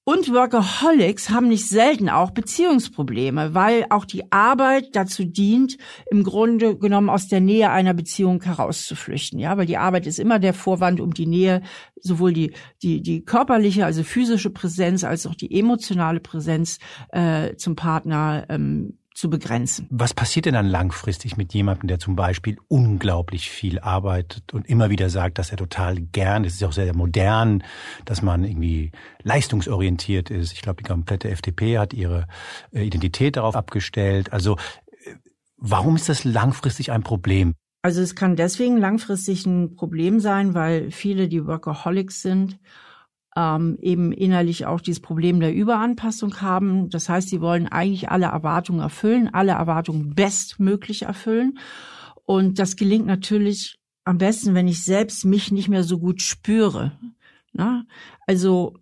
[0.05, 5.77] Und Workaholics haben nicht selten auch Beziehungsprobleme, weil auch die Arbeit dazu dient,
[6.11, 9.38] im Grunde genommen aus der Nähe einer Beziehung herauszuflüchten.
[9.38, 11.62] Ja, weil die Arbeit ist immer der Vorwand, um die Nähe,
[12.01, 17.77] sowohl die die die körperliche, also physische Präsenz, als auch die emotionale Präsenz äh, zum
[17.77, 19.87] Partner ähm, zu begrenzen.
[19.90, 24.90] Was passiert denn dann langfristig mit jemandem, der zum Beispiel unglaublich viel arbeitet und immer
[24.90, 27.62] wieder sagt, dass er total gern, es ist auch sehr modern,
[28.05, 30.53] dass man irgendwie leistungsorientiert ist.
[30.53, 32.27] Ich glaube, die komplette FDP hat ihre
[32.72, 34.33] äh, Identität darauf abgestellt.
[34.33, 34.57] Also
[35.05, 35.14] äh,
[35.57, 37.55] warum ist das langfristig ein Problem?
[37.83, 42.59] Also es kann deswegen langfristig ein Problem sein, weil viele, die Workaholics sind,
[43.37, 46.90] ähm, eben innerlich auch dieses Problem der Überanpassung haben.
[46.90, 51.59] Das heißt, sie wollen eigentlich alle Erwartungen erfüllen, alle Erwartungen bestmöglich erfüllen.
[52.25, 56.92] Und das gelingt natürlich am besten, wenn ich selbst mich nicht mehr so gut spüre.
[57.53, 57.85] Na?
[58.27, 58.75] Also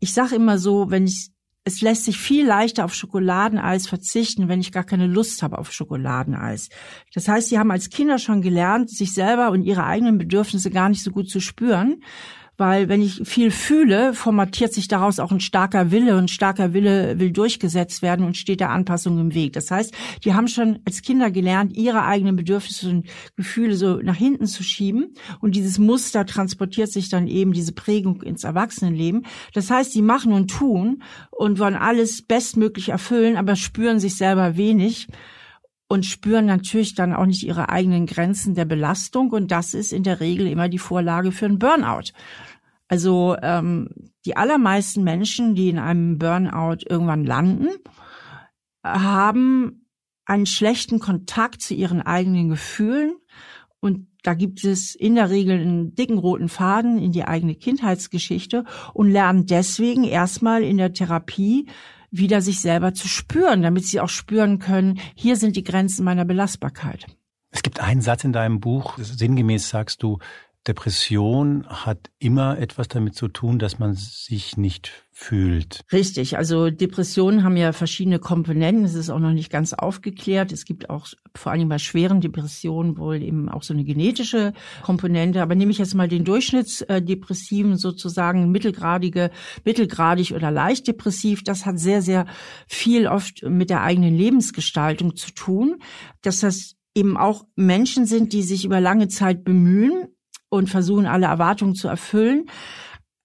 [0.00, 1.30] ich sage immer so, wenn ich
[1.66, 5.72] es lässt sich viel leichter auf Schokoladeneis verzichten, wenn ich gar keine Lust habe auf
[5.72, 6.68] Schokoladeneis.
[7.14, 10.90] Das heißt, sie haben als Kinder schon gelernt, sich selber und ihre eigenen Bedürfnisse gar
[10.90, 12.02] nicht so gut zu spüren
[12.56, 17.18] weil wenn ich viel fühle, formatiert sich daraus auch ein starker Wille und starker Wille
[17.18, 19.52] will durchgesetzt werden und steht der Anpassung im Weg.
[19.54, 24.16] Das heißt, die haben schon als Kinder gelernt, ihre eigenen Bedürfnisse und Gefühle so nach
[24.16, 29.26] hinten zu schieben und dieses Muster transportiert sich dann eben diese Prägung ins Erwachsenenleben.
[29.52, 34.56] Das heißt, sie machen und tun und wollen alles bestmöglich erfüllen, aber spüren sich selber
[34.56, 35.08] wenig
[35.94, 39.30] und spüren natürlich dann auch nicht ihre eigenen Grenzen der Belastung.
[39.30, 42.10] Und das ist in der Regel immer die Vorlage für einen Burnout.
[42.88, 43.90] Also ähm,
[44.26, 47.68] die allermeisten Menschen, die in einem Burnout irgendwann landen,
[48.84, 49.86] haben
[50.24, 53.14] einen schlechten Kontakt zu ihren eigenen Gefühlen.
[53.78, 58.64] Und da gibt es in der Regel einen dicken roten Faden in die eigene Kindheitsgeschichte
[58.94, 61.68] und lernen deswegen erstmal in der Therapie
[62.16, 66.24] wieder sich selber zu spüren, damit sie auch spüren können, hier sind die Grenzen meiner
[66.24, 67.06] Belastbarkeit.
[67.50, 70.18] Es gibt einen Satz in deinem Buch, sinngemäß sagst du,
[70.66, 75.84] Depression hat immer etwas damit zu tun, dass man sich nicht fühlt.
[75.92, 76.38] Richtig.
[76.38, 78.84] Also Depressionen haben ja verschiedene Komponenten.
[78.84, 80.52] Es ist auch noch nicht ganz aufgeklärt.
[80.52, 85.42] Es gibt auch vor allem bei schweren Depressionen wohl eben auch so eine genetische Komponente.
[85.42, 89.30] Aber nehme ich jetzt mal den Durchschnittsdepressiven sozusagen mittelgradige,
[89.64, 91.44] mittelgradig oder leicht depressiv.
[91.44, 92.26] Das hat sehr, sehr
[92.66, 95.76] viel oft mit der eigenen Lebensgestaltung zu tun.
[96.22, 100.08] Dass das eben auch Menschen sind, die sich über lange Zeit bemühen,
[100.54, 102.46] und versuchen, alle Erwartungen zu erfüllen,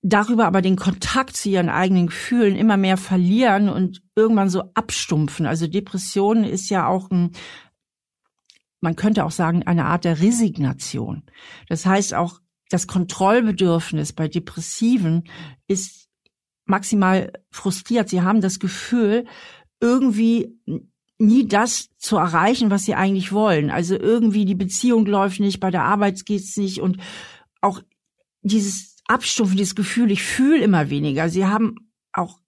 [0.01, 5.45] darüber aber den Kontakt zu ihren eigenen Gefühlen immer mehr verlieren und irgendwann so abstumpfen.
[5.45, 7.31] Also Depression ist ja auch ein,
[8.81, 11.23] man könnte auch sagen, eine Art der Resignation.
[11.67, 12.39] Das heißt auch,
[12.69, 15.23] das Kontrollbedürfnis bei Depressiven
[15.67, 16.07] ist
[16.65, 18.09] maximal frustriert.
[18.09, 19.25] Sie haben das Gefühl,
[19.81, 20.55] irgendwie
[21.19, 23.69] nie das zu erreichen, was sie eigentlich wollen.
[23.69, 26.97] Also irgendwie die Beziehung läuft nicht, bei der Arbeit geht's nicht und
[27.61, 27.81] auch
[28.41, 31.29] dieses Abstumpfen, dieses Gefühl, ich fühle immer weniger.
[31.29, 31.75] Sie haben
[32.13, 32.39] auch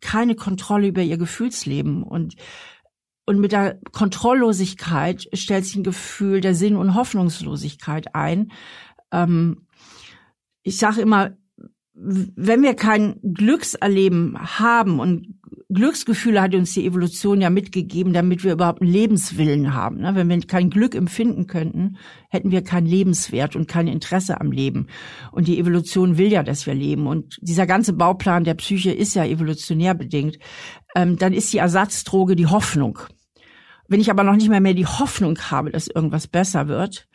[0.00, 2.34] keine Kontrolle über ihr Gefühlsleben und
[3.26, 8.52] und mit der Kontrolllosigkeit stellt sich ein Gefühl der Sinn- und Hoffnungslosigkeit ein.
[9.12, 9.66] Ähm,
[10.62, 11.36] ich sage immer,
[11.92, 15.38] wenn wir kein Glückserleben haben und
[15.70, 19.98] Glücksgefühle hat uns die Evolution ja mitgegeben, damit wir überhaupt einen Lebenswillen haben.
[19.98, 20.14] Ne?
[20.14, 21.98] Wenn wir kein Glück empfinden könnten,
[22.30, 24.86] hätten wir keinen Lebenswert und kein Interesse am Leben.
[25.30, 27.06] Und die Evolution will ja, dass wir leben.
[27.06, 30.38] Und dieser ganze Bauplan der Psyche ist ja evolutionär bedingt.
[30.96, 33.00] Ähm, dann ist die Ersatzdroge die Hoffnung.
[33.88, 37.08] Wenn ich aber noch nicht mehr mehr die Hoffnung habe, dass irgendwas besser wird,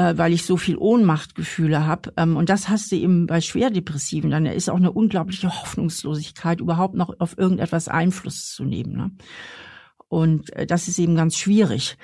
[0.00, 2.14] äh, weil ich so viel Ohnmachtgefühle habe.
[2.16, 4.30] Ähm, und das hast du eben bei Schwerdepressiven.
[4.30, 8.96] Dann ist auch eine unglaubliche Hoffnungslosigkeit, überhaupt noch auf irgendetwas Einfluss zu nehmen.
[8.96, 9.10] Ne?
[10.08, 11.98] Und äh, das ist eben ganz schwierig.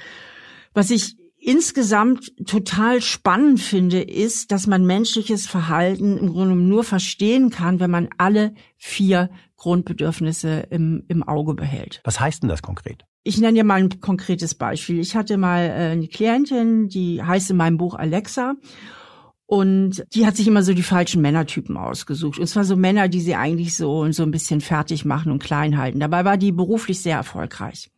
[0.75, 7.51] Was ich insgesamt total spannend finde, ist, dass man menschliches Verhalten im Grunde nur verstehen
[7.51, 12.01] kann, wenn man alle vier Grundbedürfnisse im, im Auge behält.
[12.03, 13.05] Was heißt denn das konkret?
[13.23, 14.99] Ich nenne dir mal ein konkretes Beispiel.
[14.99, 18.55] Ich hatte mal äh, eine Klientin, die heißt in meinem Buch Alexa.
[19.47, 22.41] Und die hat sich immer so die falschen Männertypen ausgesucht.
[22.41, 25.79] Und zwar so Männer, die sie eigentlich so, so ein bisschen fertig machen und klein
[25.79, 26.01] halten.
[26.01, 27.89] Dabei war die beruflich sehr erfolgreich.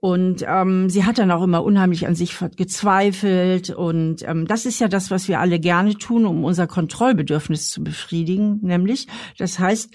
[0.00, 3.68] Und ähm, sie hat dann auch immer unheimlich an sich gezweifelt.
[3.68, 7.84] Und ähm, das ist ja das, was wir alle gerne tun, um unser Kontrollbedürfnis zu
[7.84, 8.60] befriedigen.
[8.62, 9.90] Nämlich, das heißt,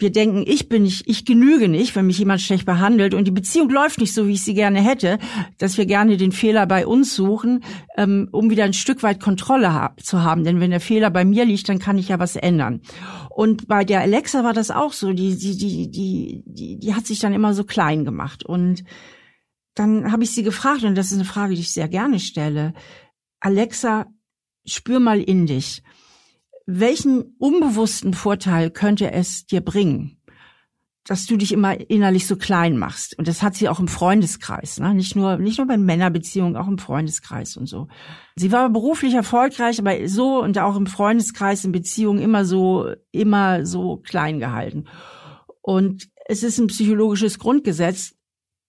[0.00, 3.32] wir denken, ich bin nicht, ich genüge nicht, wenn mich jemand schlecht behandelt und die
[3.32, 5.18] Beziehung läuft nicht so, wie ich sie gerne hätte,
[5.58, 7.62] dass wir gerne den Fehler bei uns suchen,
[7.98, 10.44] ähm, um wieder ein Stück weit Kontrolle ha zu haben.
[10.44, 12.80] Denn wenn der Fehler bei mir liegt, dann kann ich ja was ändern.
[13.28, 15.12] Und bei der Alexa war das auch so.
[15.12, 18.84] Die, die, die, die, die, die hat sich dann immer so klein gemacht und
[19.80, 22.74] dann habe ich sie gefragt, und das ist eine Frage, die ich sehr gerne stelle.
[23.40, 24.04] Alexa,
[24.66, 25.82] spür mal in dich.
[26.66, 30.20] Welchen unbewussten Vorteil könnte es dir bringen,
[31.04, 33.18] dass du dich immer innerlich so klein machst.
[33.18, 34.92] Und das hat sie auch im Freundeskreis, ne?
[34.92, 37.88] nicht nur nicht nur bei Männerbeziehungen, auch im Freundeskreis und so.
[38.36, 43.64] Sie war beruflich erfolgreich, aber so und auch im Freundeskreis in Beziehungen immer so immer
[43.64, 44.88] so klein gehalten.
[45.62, 48.14] Und es ist ein psychologisches Grundgesetz.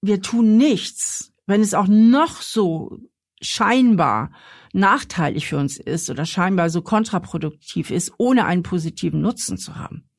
[0.01, 2.97] Wir tun nichts, wenn es auch noch so
[3.41, 4.31] scheinbar
[4.73, 10.09] nachteilig für uns ist oder scheinbar so kontraproduktiv ist, ohne einen positiven Nutzen zu haben.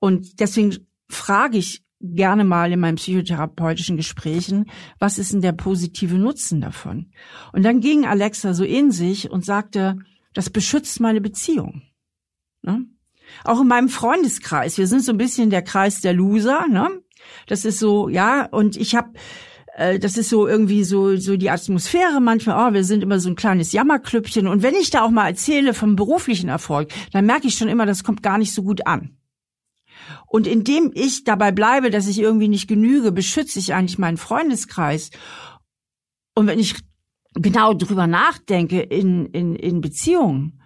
[0.00, 6.16] Und deswegen frage ich gerne mal in meinen psychotherapeutischen Gesprächen, was ist denn der positive
[6.16, 7.10] Nutzen davon?
[7.52, 9.98] Und dann ging Alexa so in sich und sagte,
[10.34, 11.82] das beschützt meine Beziehung.
[12.62, 12.84] Ne?
[13.44, 16.90] Auch in meinem Freundeskreis, wir sind so ein bisschen der Kreis der Loser, ne?
[17.46, 19.10] Das ist so, ja, und ich habe
[19.76, 23.28] äh, das ist so irgendwie so so die Atmosphäre manchmal, oh, wir sind immer so
[23.28, 27.48] ein kleines Jammerklüppchen und wenn ich da auch mal erzähle vom beruflichen Erfolg, dann merke
[27.48, 29.16] ich schon immer, das kommt gar nicht so gut an.
[30.26, 35.10] Und indem ich dabei bleibe, dass ich irgendwie nicht genüge, beschütze ich eigentlich meinen Freundeskreis.
[36.34, 36.74] Und wenn ich
[37.34, 40.60] genau drüber nachdenke in, in, in Beziehungen,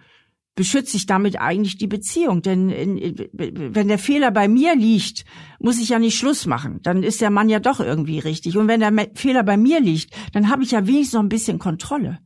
[0.55, 2.41] beschütze ich damit eigentlich die Beziehung.
[2.41, 5.25] Denn in, in, wenn der Fehler bei mir liegt,
[5.59, 6.79] muss ich ja nicht Schluss machen.
[6.83, 8.57] Dann ist der Mann ja doch irgendwie richtig.
[8.57, 11.59] Und wenn der Fehler bei mir liegt, dann habe ich ja wenigstens noch ein bisschen
[11.59, 12.19] Kontrolle.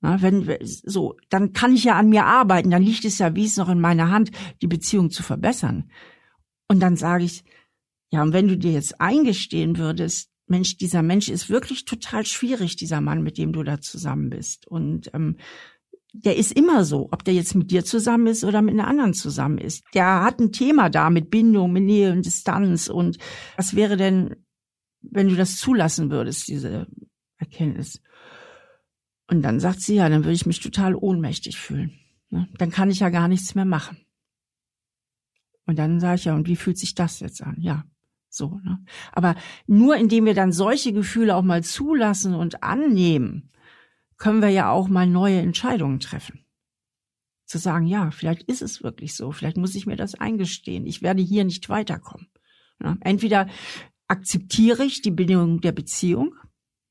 [0.00, 2.70] Na, wenn so, dann kann ich ja an mir arbeiten.
[2.70, 5.90] Dann liegt es ja es noch in meiner Hand, die Beziehung zu verbessern.
[6.68, 7.44] Und dann sage ich,
[8.10, 12.76] ja, und wenn du dir jetzt eingestehen würdest, Mensch, dieser Mensch ist wirklich total schwierig,
[12.76, 14.66] dieser Mann, mit dem du da zusammen bist.
[14.66, 15.36] Und ähm,
[16.12, 19.14] der ist immer so, ob der jetzt mit dir zusammen ist oder mit einer anderen
[19.14, 19.82] zusammen ist.
[19.94, 22.88] Der hat ein Thema da mit Bindung, mit Nähe und Distanz.
[22.88, 23.18] Und
[23.56, 24.36] was wäre denn,
[25.00, 26.86] wenn du das zulassen würdest, diese
[27.38, 28.02] Erkenntnis?
[29.28, 31.98] Und dann sagt sie, ja, dann würde ich mich total ohnmächtig fühlen.
[32.28, 32.48] Ne?
[32.58, 33.96] Dann kann ich ja gar nichts mehr machen.
[35.64, 37.56] Und dann sage ich ja, und wie fühlt sich das jetzt an?
[37.58, 37.84] Ja,
[38.28, 38.60] so.
[38.62, 38.84] Ne?
[39.12, 39.34] Aber
[39.66, 43.50] nur indem wir dann solche Gefühle auch mal zulassen und annehmen,
[44.22, 46.46] können wir ja auch mal neue Entscheidungen treffen.
[47.44, 51.02] Zu sagen, ja, vielleicht ist es wirklich so, vielleicht muss ich mir das eingestehen, ich
[51.02, 52.28] werde hier nicht weiterkommen.
[52.82, 53.48] Ja, entweder
[54.06, 56.34] akzeptiere ich die Bedingungen der Beziehung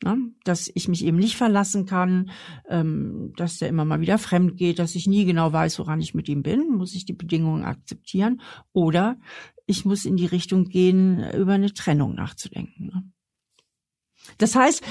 [0.03, 0.17] Ne?
[0.43, 2.31] Dass ich mich eben nicht verlassen kann,
[2.67, 6.15] ähm, dass der immer mal wieder fremd geht, dass ich nie genau weiß, woran ich
[6.15, 8.41] mit ihm bin, muss ich die Bedingungen akzeptieren.
[8.73, 9.19] Oder
[9.67, 13.13] ich muss in die Richtung gehen, über eine Trennung nachzudenken.
[14.39, 14.83] Das heißt,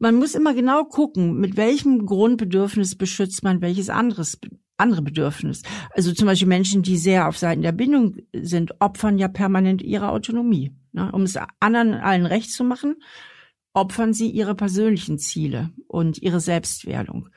[0.00, 4.38] man muss immer genau gucken, mit welchem Grundbedürfnis beschützt man welches anderes
[4.78, 5.62] andere Bedürfnis.
[5.94, 10.08] Also zum Beispiel Menschen, die sehr auf Seiten der Bindung sind, opfern ja permanent ihre
[10.08, 10.72] Autonomie.
[10.92, 11.12] Ne?
[11.12, 12.96] Um es anderen allen recht zu machen,
[13.74, 17.28] opfern sie ihre persönlichen Ziele und ihre Selbstwerdung.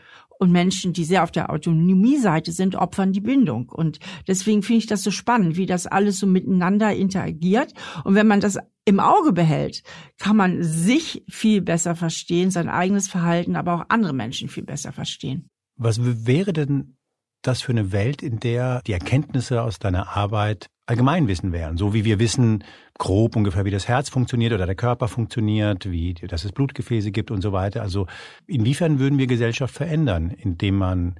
[0.43, 3.69] Und Menschen, die sehr auf der Autonomie-Seite sind, opfern die Bindung.
[3.69, 7.73] Und deswegen finde ich das so spannend, wie das alles so miteinander interagiert.
[8.03, 9.83] Und wenn man das im Auge behält,
[10.19, 14.91] kann man sich viel besser verstehen, sein eigenes Verhalten, aber auch andere Menschen viel besser
[14.91, 15.47] verstehen.
[15.77, 16.97] Was wäre denn
[17.43, 21.77] das für eine Welt, in der die Erkenntnisse aus deiner Arbeit Allgemeinwissen wären.
[21.77, 22.63] So wie wir wissen
[22.97, 27.31] grob ungefähr, wie das Herz funktioniert oder der Körper funktioniert, wie, dass es Blutgefäße gibt
[27.31, 27.81] und so weiter.
[27.81, 28.07] Also
[28.47, 31.15] inwiefern würden wir Gesellschaft verändern, indem man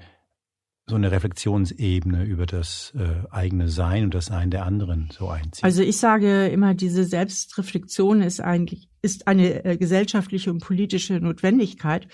[0.86, 5.64] so eine Reflexionsebene über das äh, eigene Sein und das Sein der anderen so einzieht?
[5.64, 12.08] Also ich sage immer, diese Selbstreflexion ist eigentlich ist eine äh, gesellschaftliche und politische Notwendigkeit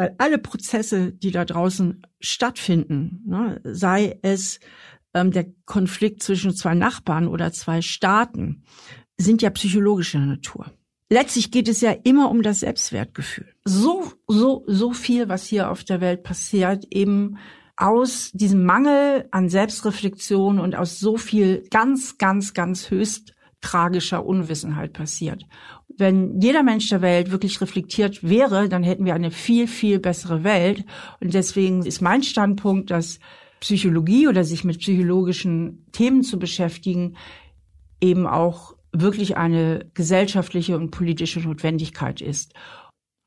[0.00, 4.58] weil alle Prozesse, die da draußen stattfinden, ne, sei es
[5.12, 8.62] ähm, der Konflikt zwischen zwei Nachbarn oder zwei Staaten,
[9.18, 10.72] sind ja psychologischer Natur.
[11.10, 13.52] Letztlich geht es ja immer um das Selbstwertgefühl.
[13.66, 17.36] So, so, so viel, was hier auf der Welt passiert, eben
[17.76, 24.92] aus diesem Mangel an Selbstreflexion und aus so viel ganz, ganz, ganz höchst tragischer Unwissenheit
[24.92, 25.44] passiert.
[25.88, 30.44] Wenn jeder Mensch der Welt wirklich reflektiert wäre, dann hätten wir eine viel, viel bessere
[30.44, 30.84] Welt.
[31.20, 33.18] Und deswegen ist mein Standpunkt, dass
[33.60, 37.16] Psychologie oder sich mit psychologischen Themen zu beschäftigen
[38.00, 42.54] eben auch wirklich eine gesellschaftliche und politische Notwendigkeit ist.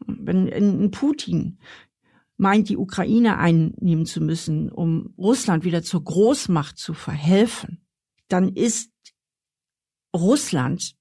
[0.05, 1.59] Wenn Putin
[2.37, 7.85] meint, die Ukraine einnehmen zu müssen, um Russland wieder zur Großmacht zu verhelfen,
[8.27, 8.92] dann ist
[10.13, 10.95] Russland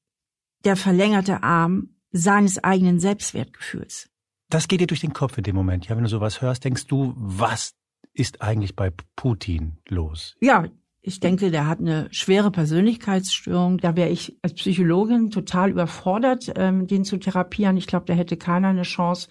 [0.64, 4.08] der verlängerte Arm seines eigenen Selbstwertgefühls.
[4.48, 5.88] Das geht dir durch den Kopf in dem Moment.
[5.88, 7.74] Ja, wenn du sowas hörst, denkst du, was
[8.12, 10.36] ist eigentlich bei Putin los?
[10.40, 10.66] Ja,
[11.00, 13.78] ich denke, der hat eine schwere Persönlichkeitsstörung.
[13.78, 17.76] Da wäre ich als Psychologin total überfordert, ähm, den zu therapieren.
[17.76, 19.28] Ich glaube, da hätte keiner eine Chance.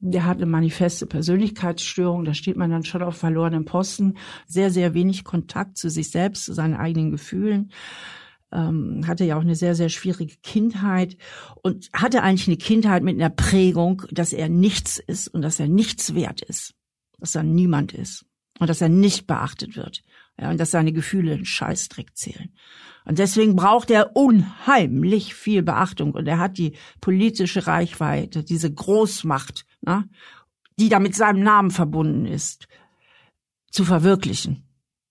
[0.00, 2.24] Der hat eine manifeste Persönlichkeitsstörung.
[2.24, 4.18] Da steht man dann schon auf verlorenem Posten.
[4.46, 7.70] Sehr, sehr wenig Kontakt zu sich selbst, zu seinen eigenen Gefühlen.
[8.54, 11.16] Ähm, hatte ja auch eine sehr, sehr schwierige Kindheit
[11.62, 15.68] und hatte eigentlich eine Kindheit mit einer Prägung, dass er nichts ist und dass er
[15.68, 16.74] nichts wert ist,
[17.18, 18.24] dass er niemand ist
[18.60, 20.02] und dass er nicht beachtet wird
[20.40, 22.54] ja, und dass seine Gefühle einen Scheißdreck zählen.
[23.04, 29.66] Und deswegen braucht er unheimlich viel Beachtung und er hat die politische Reichweite, diese Großmacht,
[29.82, 30.08] ne,
[30.78, 32.66] die da mit seinem Namen verbunden ist,
[33.70, 34.64] zu verwirklichen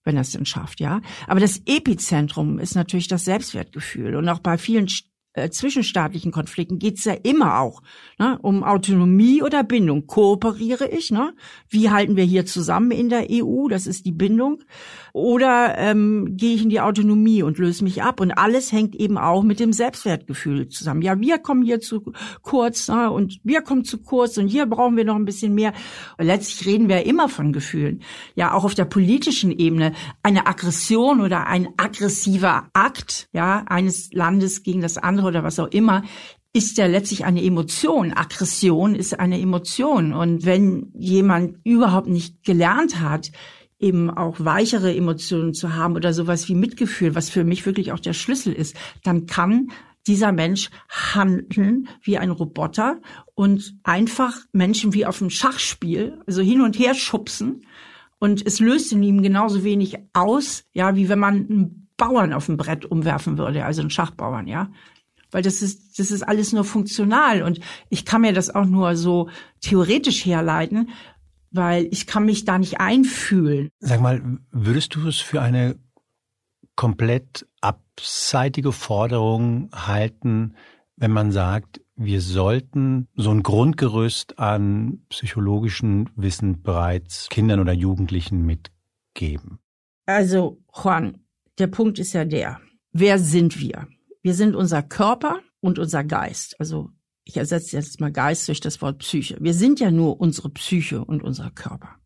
[0.03, 1.01] wenn er es denn schafft, ja.
[1.27, 4.15] Aber das Epizentrum ist natürlich das Selbstwertgefühl.
[4.15, 4.87] Und auch bei vielen
[5.33, 7.81] äh, zwischenstaatlichen Konflikten geht's ja immer auch
[8.19, 10.05] ne, um Autonomie oder Bindung.
[10.05, 11.11] Kooperiere ich?
[11.11, 11.33] Ne?
[11.69, 13.67] Wie halten wir hier zusammen in der EU?
[13.67, 14.63] Das ist die Bindung.
[15.11, 18.19] Oder ähm, gehe ich in die Autonomie und löse mich ab?
[18.19, 21.01] Und alles hängt eben auch mit dem Selbstwertgefühl zusammen.
[21.01, 24.97] Ja, wir kommen hier zu kurz ne, und wir kommen zu kurz und hier brauchen
[24.97, 25.73] wir noch ein bisschen mehr.
[26.17, 28.01] Und letztlich reden wir immer von Gefühlen.
[28.35, 29.93] Ja, auch auf der politischen Ebene.
[30.21, 35.69] Eine Aggression oder ein aggressiver Akt ja, eines Landes gegen das andere oder was auch
[35.69, 36.03] immer
[36.55, 38.13] ist ja letztlich eine Emotion.
[38.13, 40.13] Aggression ist eine Emotion.
[40.13, 43.31] Und wenn jemand überhaupt nicht gelernt hat,
[43.79, 47.99] eben auch weichere Emotionen zu haben oder sowas wie Mitgefühl, was für mich wirklich auch
[47.99, 49.71] der Schlüssel ist, dann kann
[50.05, 52.99] dieser Mensch handeln wie ein Roboter
[53.35, 57.65] und einfach Menschen wie auf einem Schachspiel, also hin und her schubsen.
[58.19, 62.45] Und es löst in ihm genauso wenig aus, ja, wie wenn man einen Bauern auf
[62.45, 64.71] dem Brett umwerfen würde, also einen Schachbauern, ja.
[65.33, 67.59] Weil das ist, das ist alles nur funktional und
[67.89, 69.29] ich kann mir das auch nur so
[69.61, 70.89] theoretisch herleiten,
[71.51, 73.69] weil ich kann mich da nicht einfühlen.
[73.79, 75.75] Sag mal, würdest du es für eine
[76.75, 80.55] komplett abseitige Forderung halten,
[80.95, 88.45] wenn man sagt, wir sollten so ein Grundgerüst an psychologischen Wissen bereits Kindern oder Jugendlichen
[88.45, 89.59] mitgeben?
[90.05, 91.23] Also, Juan,
[91.59, 92.59] der Punkt ist ja der,
[92.91, 93.87] wer sind wir?
[94.23, 96.55] Wir sind unser Körper und unser Geist.
[96.57, 96.89] Also
[97.25, 99.37] ich ersetze jetzt mal Geist durch das Wort Psyche.
[99.41, 101.97] Wir sind ja nur unsere Psyche und unser Körper.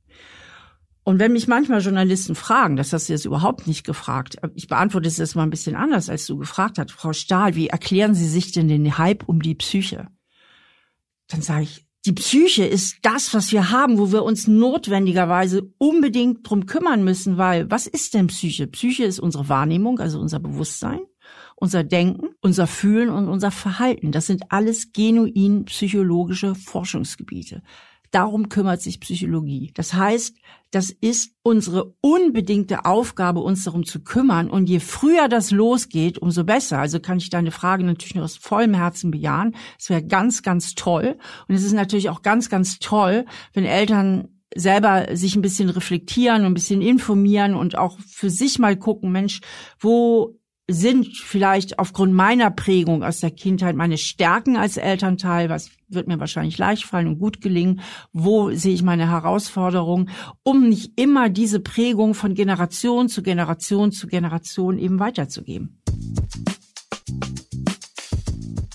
[1.03, 5.07] Und wenn mich manchmal Journalisten fragen, das hast du jetzt überhaupt nicht gefragt, ich beantworte
[5.07, 8.28] es jetzt mal ein bisschen anders, als du gefragt hast, Frau Stahl, wie erklären Sie
[8.28, 10.07] sich denn den Hype um die Psyche?
[11.28, 16.49] Dann sage ich, die Psyche ist das, was wir haben, wo wir uns notwendigerweise unbedingt
[16.49, 18.68] drum kümmern müssen, weil was ist denn Psyche?
[18.68, 20.99] Psyche ist unsere Wahrnehmung, also unser Bewusstsein
[21.60, 24.12] unser Denken, unser Fühlen und unser Verhalten.
[24.12, 27.64] Das sind alles genuin psychologische Forschungsgebiete.
[28.12, 29.72] Darum kümmert sich Psychologie.
[29.74, 30.38] Das heißt,
[30.72, 34.49] das ist unsere unbedingte Aufgabe, uns darum zu kümmern.
[34.49, 36.80] Und je früher das losgeht, umso besser.
[36.80, 39.55] Also kann ich deine Frage natürlich nur aus vollem Herzen bejahen.
[39.78, 41.18] Es wäre ganz, ganz toll.
[41.47, 46.41] Und es ist natürlich auch ganz, ganz toll, wenn Eltern selber sich ein bisschen reflektieren
[46.41, 49.41] und ein bisschen informieren und auch für sich mal gucken, Mensch,
[49.80, 50.37] wo
[50.70, 56.20] sind vielleicht aufgrund meiner Prägung aus der Kindheit meine Stärken als Elternteil, was wird mir
[56.20, 57.80] wahrscheinlich leicht fallen und gut gelingen,
[58.11, 60.09] wo sehe ich meine Herausforderungen,
[60.43, 65.82] um nicht immer diese Prägung von Generation zu Generation zu Generation eben weiterzugeben.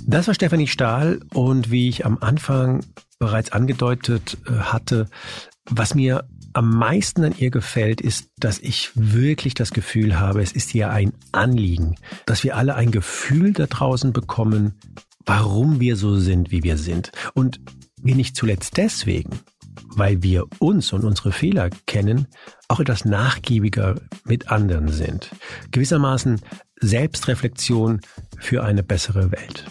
[0.07, 2.85] Das war Stefanie Stahl und wie ich am Anfang
[3.19, 5.09] bereits angedeutet äh, hatte,
[5.67, 10.53] was mir am meisten an ihr gefällt, ist, dass ich wirklich das Gefühl habe, es
[10.53, 11.97] ist ihr ein Anliegen,
[12.27, 14.79] dass wir alle ein Gefühl da draußen bekommen,
[15.25, 17.13] warum wir so sind, wie wir sind.
[17.35, 17.61] Und
[18.01, 19.41] wir nicht zuletzt deswegen,
[19.89, 22.27] weil wir uns und unsere Fehler kennen,
[22.69, 25.31] auch etwas nachgiebiger mit anderen sind.
[25.71, 26.41] Gewissermaßen
[26.81, 28.01] Selbstreflexion
[28.39, 29.67] für eine bessere Welt.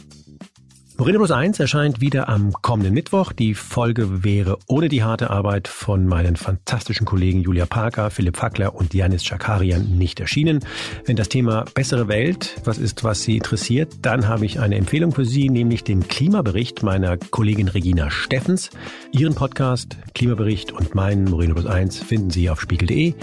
[1.01, 3.33] Moreno Plus 1 erscheint wieder am kommenden Mittwoch.
[3.33, 8.75] Die Folge wäre ohne die harte Arbeit von meinen fantastischen Kollegen Julia Parker, Philipp Fackler
[8.75, 10.59] und Janis Schakarian nicht erschienen.
[11.05, 15.11] Wenn das Thema bessere Welt was ist, was Sie interessiert, dann habe ich eine Empfehlung
[15.11, 18.69] für Sie, nämlich den Klimabericht meiner Kollegin Regina Steffens.
[19.11, 23.15] Ihren Podcast, Klimabericht und meinen Moreno Plus 1 finden Sie auf spiegel.de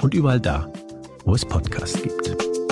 [0.00, 0.72] und überall da,
[1.24, 2.63] wo es Podcasts gibt.